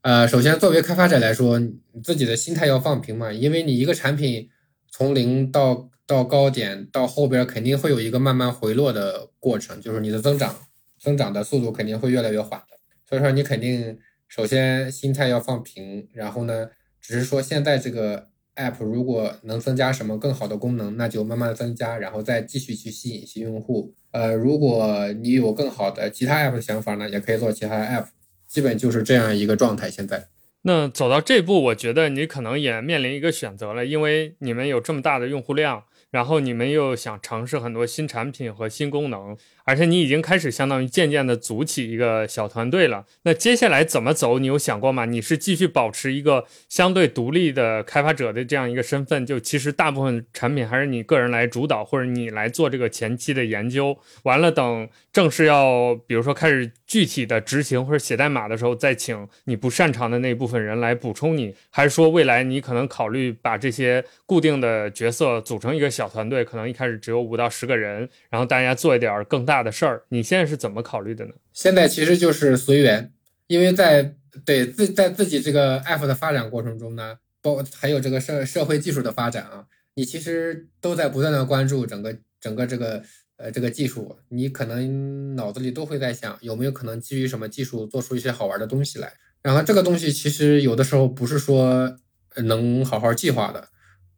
[0.01, 4.49] 呃，首先作为开发者来说，你自己的心态要放平嘛，因为你一个产品
[4.91, 10.53] 从零到到高点到后边肯定会有一个慢慢回落的过程，就是你的增长
[10.99, 12.77] 增长的速度肯定会越来越缓的。
[13.07, 13.97] 所以说，你肯定
[14.27, 16.67] 首先心态要放平，然后呢，
[16.99, 18.28] 只是说现在这个。
[18.59, 23.95] App 如果能增加什么更好的功能，那就慢慢增加，然后再继续去吸引新用户。
[24.11, 28.07] 呃，如果你有更好的其他 app 的想法呢，也可以做其他 app，
[28.45, 29.89] 基本就是这样一个状态。
[29.89, 30.27] 现在，
[30.63, 35.85] 那走到这步，我觉得你可能也面临一个选择了，因为你们有这么大的用户量。
[36.11, 39.37] 然后你们又想尝试很多新产品和新功能，
[39.69, 43.05] 而且你已经开始相当于渐渐的组起一个小团队了。
[43.21, 44.39] 那接下来怎么走？
[44.39, 45.05] 你有想过吗？
[45.05, 49.23] 你是继续保持一个相对独立的开发者的这样一个身份？
[49.23, 53.95] 就其实大部分产品还是你个人来主导，或者你来做这个前期的研究。
[54.23, 61.53] 完了，等正式要比如说开始具体的执行或者写代码的时候，再请你不擅长的那部分人来补充你。
[61.69, 65.87] 还是说未来你可能考虑把这些固定的角色组成一个？
[65.99, 70.03] 小团队可能一开始只有五到十个人，然后大家做一点更大的事儿。
[70.09, 71.33] 你现在是怎么考虑的呢？
[71.53, 73.11] 现在其实就是随缘，
[73.47, 83.03] 因为在对自在自己这个 app 的发展过程中呢，包还有这个社社会技术的发展啊，你其实都在不断的关注整个整个这个
[83.37, 89.13] 呃这个技术，你可能脑子里都会在想有没有可能基于什么技术做出一些好玩的东西来。
[89.41, 91.97] 然后这个东西其实有的时候不是说
[92.43, 93.69] 能好好计划的，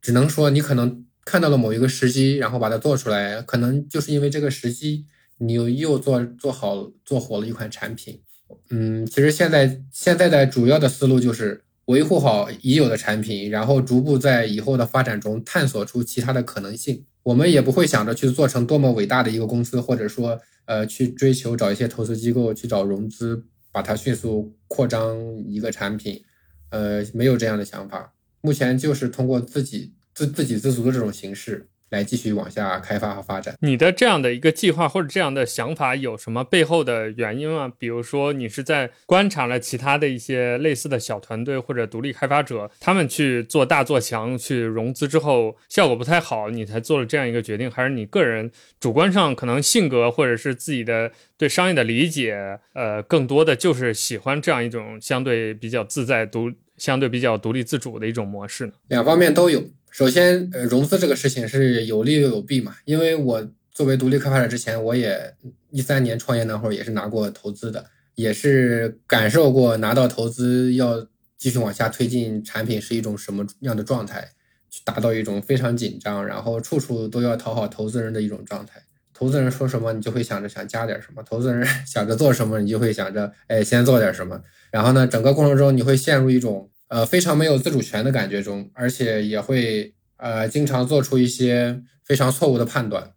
[0.02, 1.06] 只能说你可能。
[1.24, 5.06] 看到了某一个时机，然后把它做出来，可能就是因为这个时机，
[5.44, 8.22] 你又又做做好做火了一款产品。
[8.70, 17.06] 嗯，其实现在现在的主要的思路就是维护好已有的产品，然后逐步在以后的发展中探索出其他的可能性。
[17.24, 25.18] 我们也不会想着去做成多么伟大的一个公司，或者说呃去追求找一些投资机构去找融资，把它迅速扩张
[25.48, 26.24] 一个产品，
[26.70, 28.14] 呃，没有这样的想法。
[28.42, 31.68] 目前就是通过自己自自给自足的这种形式。
[31.92, 33.56] 来继续往下开发和发展。
[33.60, 37.72] 你的这样的一个计划或者这样的想法有什么背后的原因吗？
[37.78, 47.70] 比如说，你是在观察了其他的一些类似的小团队或者独立开发者，他们去做大做强、去融资之后效果不太好，你才做了这样一个决定？
[47.70, 58.74] 还是你个人主观上可能性格或者是自己的对商业的理解，呃，更多的就是喜欢这样一种相对比较自在、独相对比较独立自主的一种模式呢？
[58.88, 59.62] 两方面都有。
[59.92, 62.78] 首先，呃，融资这个事情是有利又有弊嘛。
[62.86, 65.36] 因为我作为独立开发者之前，我也
[65.70, 67.86] 一三年创业那会儿也是拿过投资的，
[68.16, 71.06] 也是感受过拿到投资要
[71.38, 74.30] 继续往下推进产品是一种什么样的状态，
[74.70, 78.82] 去达到一种非常紧张，然后处处都要讨好投资人的一种状态。
[79.14, 84.42] 投资人说什么，你就会想着想加点什么；投资人 想着做什么，你就会想着哎先做点什么。
[84.72, 86.70] 然后呢，整个过程中你会陷入一种。
[86.92, 93.14] 呃，非常没有自主权的感觉中，而且也会呃经常做出一些非常错误的判断，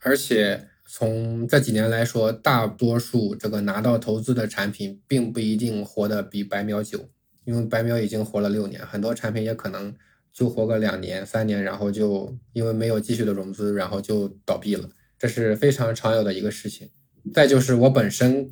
[0.00, 7.08] 而且从这几年来说，大多数这个拿到投资的产品并不一定活得比白描久，
[7.44, 9.96] 因为白描已经活了六年，很多产品也可能
[10.30, 14.86] 就活个两年、三年，然后就因为没有继续的融资，然后就倒闭了，
[15.18, 16.90] 这是非常常有的一个事情。
[17.32, 18.50] 再就是我本身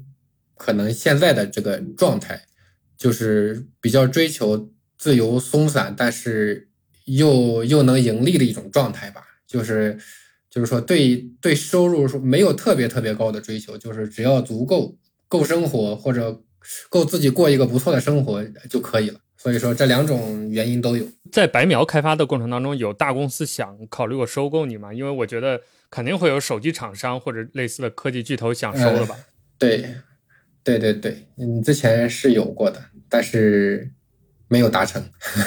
[0.56, 2.46] 可能现在的这个状态。
[2.98, 6.68] 就是比较追求自由松散，但是
[7.04, 9.22] 又又能盈利的一种状态吧。
[9.46, 9.96] 就是
[10.50, 16.42] 就是说，对对收入说没有特别特别高的追求，就是只要足够够生活或者
[16.90, 19.20] 够自己过一个不错的生活就可以了。
[19.36, 21.06] 所以说这两种原因都有。
[21.30, 24.92] 在白描开发的过程当中，有大公司想考虑过收购你吗？
[24.92, 29.16] 因为我觉得肯定会有手机厂商或者类似的科技巨头想收了吧？
[29.56, 29.94] 对。
[30.68, 33.90] 对对对，嗯，之前是有过的，但是
[34.48, 35.02] 没有达成。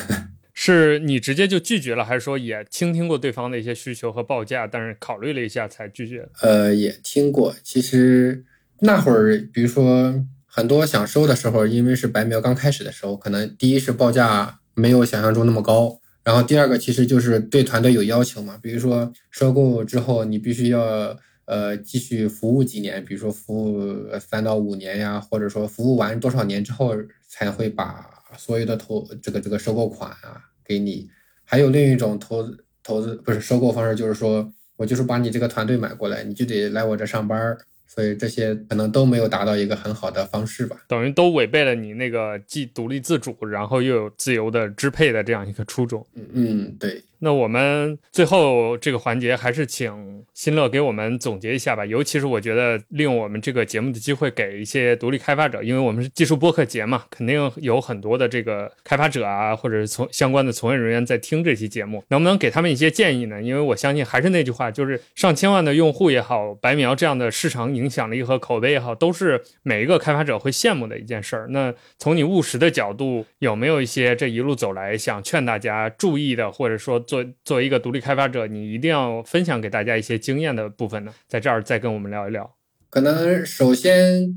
[0.51, 6.27] 是你直接就拒绝了，还是说也倾听过对方的一些需求和报价，但是考虑了一下才拒绝？
[6.41, 7.53] 呃，也听过。
[7.61, 8.43] 其实
[8.79, 21.15] 那会儿，比如说很多想收的时候，因为是白描刚开始的时候，可能第一是报价没有想象中那么高，然后第二个其实就是对团队有要求嘛，比如说收购之后你必须要。
[21.51, 26.95] 呃，继续服务几年，比如说服务三到五年呀，或者说服务完多少年之后
[27.27, 31.09] 才会把所有的投这个这个收购款啊给你。
[31.43, 37.57] 还有另一种投资投资不是收购方式，就是说我就是把你这个团队买过来，你就得来我这上班。
[37.85, 46.07] 所以这些可能都没有达到一个很好的方式吧，等于都违背了你那个既独立自主，然后又有自由的支配的这样一个初衷。
[46.13, 47.03] 嗯嗯，对。
[47.23, 51.85] 那我们最后这个环节还是请新乐给我们总结一下吧。
[51.85, 63.39] 尤其是我觉得利用我们这个节目的机会，给一些独立开发者，因为我们是技术播客节嘛，肯定有很多的这个开发者啊，或者是从相关的从业人员在听这期节目，能不能给他们一些建议呢？
[63.39, 71.47] 因为我相信还是那句话，就是上千万的用户也好，白描这样的市场影响力和口碑也好，都是每一个开发者会羡慕的一件事儿。
[71.49, 76.99] 那从你务实的角度，有没有一些这一路走来想劝大家注意的，或者说？
[77.11, 82.55] 作作为一个独立开发者，你一定要分享给大家一些经验的部分呢，在这儿再跟我们聊一聊。
[82.89, 84.33] 可能首先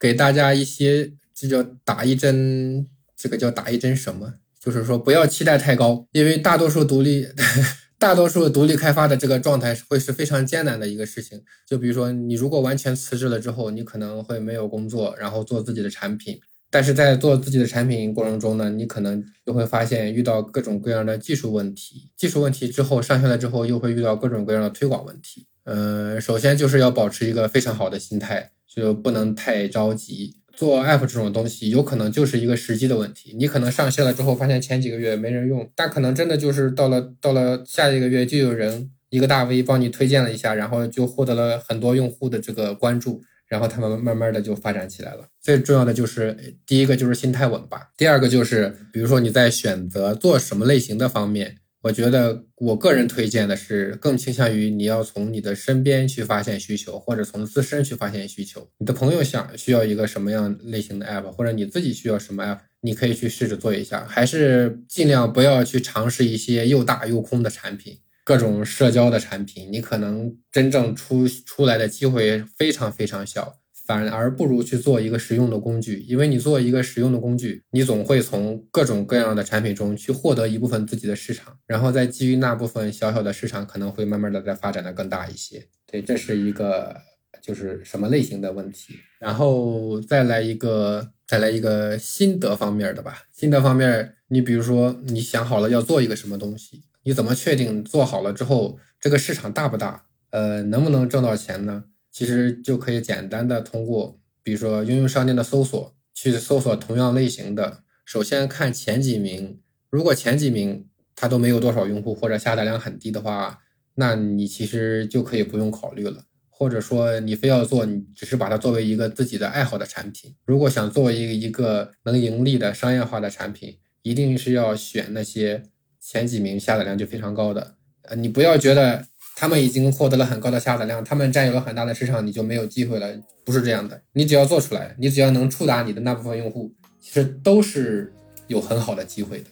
[0.00, 4.34] 给大家一些，这叫打一针，这个叫打一针什么？
[4.58, 7.28] 就是说不要期待太高，因为大多数独立，
[8.00, 11.40] 大多数独立开发的这个状态会是非常艰难的一个事情。
[11.64, 16.40] 就比如说，你如果完全辞职了之后，你可能会没有工作，然后做自己的产品。
[16.72, 25.46] 但是在做自己的产品过程中呢，你可能就会发现遇到各种各样的技术问题，技术问题之后上线了之后又会遇到各种各样的推广问题。
[25.64, 30.38] 呃，首先就是要保持一个非常好的心态，就不能太着急。
[30.54, 43.22] 做 app 这种东西有可能就是一个时机的问题，你可能上线了之后发现前几个月没人用，但可能真的就是到了到了下一个月就有人一个大 V 帮你推荐了一下，然后就获得了很多用户的这个关注。
[43.52, 45.28] 然后他们慢慢的就发展起来了。
[45.42, 58.66] 最重要的就是第一个就是心态稳吧，第二个就是比如说你在选择做什么类型的方面，我觉得我个人推荐的是更倾向于你要从你的身边去发现需求，或者从自身去发现需求。
[58.78, 67.98] 你的朋友想需要一个什么样类型的 app，或者你自己需要什么 app，你可以去试着做一下，还是尽量不要去尝试一些又大又空的产品。
[68.24, 73.56] 各种社交的产品，你可能真正出出来的机会非常非常小，
[73.86, 76.00] 反而不如去做一个实用的工具。
[76.08, 85.66] 因为你做一个实用的工具，你总会从各种各样的产品中去获得一部分自己的市场，然后再基于那部分小小的市场，可能会慢慢的再发展的更大一些。
[85.90, 86.96] 对，这是一个
[87.42, 88.94] 就是什么类型的问题。
[89.18, 93.24] 然后再来一个，再来一个心得方面的吧。
[93.32, 100.04] 心得方面，你比如说你想好了要做一个什么东西，你怎么确定做好了之后这个市场大不大？
[100.30, 101.84] 呃，能不能挣到钱呢？
[102.10, 107.82] 其实就可以简单的通过，比如说应用商店的搜索去搜索同样类型的。
[108.04, 113.60] 首先看前几名，如果前几名它都没有多少用户或者下载量很低的话，
[113.94, 116.24] 那你其实就可以不用考虑了。
[116.48, 120.34] 或者说你非要做，你只是把它作为一个自己的爱好的产品。
[120.44, 125.64] 如果想做一个一个能盈利的商业化的产品，一定是要选那些
[126.02, 127.74] 前几名下载量就非常高的。
[128.02, 133.08] 呃，你不要觉得他们已经获得了很高的下载量，他们占有了很大的市场，你就没有机会了。
[133.44, 136.72] 不是这样的，你只要做出来，你只要能触达你的那部分用户。
[137.00, 138.12] 其实都是
[138.46, 139.44] 有很好的机会的，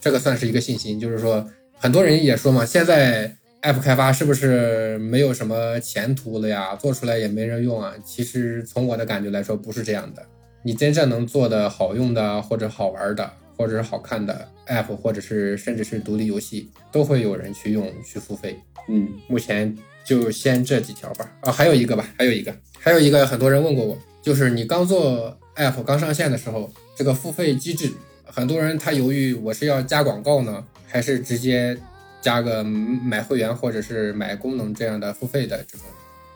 [0.00, 0.98] 这个算是一个信心。
[1.00, 1.44] 就是说，
[1.76, 6.76] 很多人也说嘛，现在 App 开发是不是没有什么前途了呀？
[6.76, 7.92] 做出来也没人用啊。
[8.04, 10.22] 其实从我的感觉来说，不是这样的。
[10.62, 18.58] 你真正能做的好用的，或者好玩的，或者是好看的 App，或者是甚至是独立游戏，都会有人去用去付费。
[18.88, 21.30] 嗯，目前就先这几条吧。
[21.40, 26.72] 啊，还有一个吧，还有一个，还有一个，很多人问过我，就是你刚做 App 刚上线的时候。
[26.96, 27.90] 这个付费机制，
[28.24, 31.76] 很多人他犹豫，我是要加广告呢，还是直接
[32.20, 35.88] 加个买会员或者是买功能这样的付费的这种？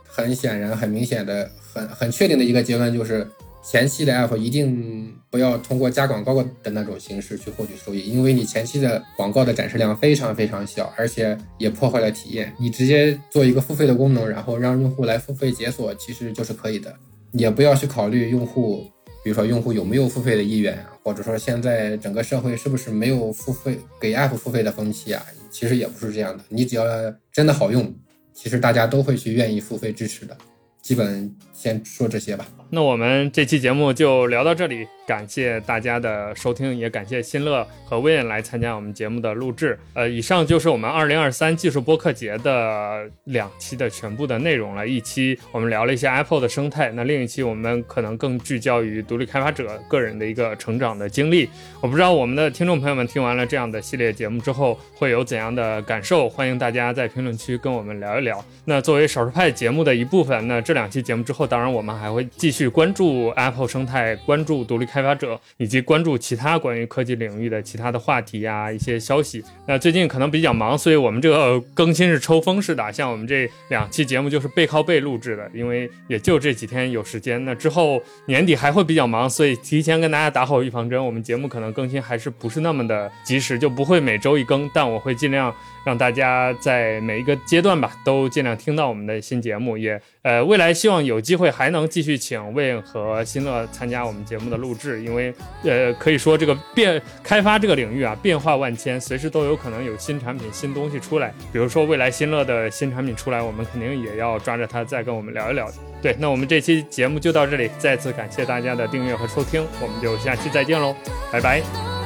[0.05, 3.25] 很显然、很明显的、很很确定的一个结论就是，
[3.63, 12.53] 前期的 app 一定不要通过加广告的那种形式去获取收益，因为你前期的广告的展示量非常非常小，而且也破坏了体验。
[12.59, 16.95] 你直接做一个付费的功能，然后让用户来付费解锁，其实就是可以的。
[17.33, 18.91] 也不要去考虑用户。
[19.25, 25.23] 比如说用户有没有付费的意愿，或者说现在整个社会是不是没有付费给 app 付费的风气啊？
[25.51, 26.85] 其实也不是这样的，你只要
[27.31, 27.93] 真的好用，
[28.33, 30.35] 其实大家都会去愿意付费支持的。
[30.81, 32.47] 基本先说这些吧。
[32.71, 39.77] 那我们这期节目就聊到这里，感谢大家的收听，也感谢新乐和威恩来参加我们节目的录制。
[39.95, 44.87] 呃，以上就是我们二零二三技术播客节的两期的全部的内容了。
[44.87, 51.49] 一期我们聊了一下 Apple 的生态，那另一期我们可能更聚焦于独立开发者个人的一个成长的经历。
[51.81, 58.45] 我不知道我们的听众朋友们听完了这样的系列节目之后会有怎样的感受，欢迎大家在评论区跟我们聊一聊。
[58.67, 62.69] 那作为少数派节目的一部分，那这两期节目之后，当然我们还会继续。
[62.69, 69.43] 关注 Apple 生态，关注独立开发者，以及关注其他关于科技领域的其他的话题呀，一些消息。
[69.67, 77.45] 那最近可能比较忙，所以我们这个更新是抽风式的，像我们这两期节目就是背靠背录制的，因为也就这几天有时间。
[77.45, 85.55] 那之后年底还会比较忙，所以提前跟大家打好预防针，我们节目可能更新还是不是那么的及时，就不会每周一更，但我会尽量。
[85.85, 89.79] 让大家在每一个阶段吧，都尽量听到我们的新节目。
[89.79, 95.33] 也呃，未来希望有机会还能继续请魏和新乐参加我们节目的录制，因为
[95.65, 101.33] 呃，可以说这个变开发这个领域啊，变化万千，随时都有可能有新产品、新东西出来。
[101.51, 105.67] 比如说未来新乐的新产品出来，我们肯定也要抓着它再跟我们聊一聊。
[106.03, 110.95] 对，那我们这期节目就到这里，再次感谢大家的订阅和收听，我们就下期再见喽，
[111.33, 111.98] 拜拜。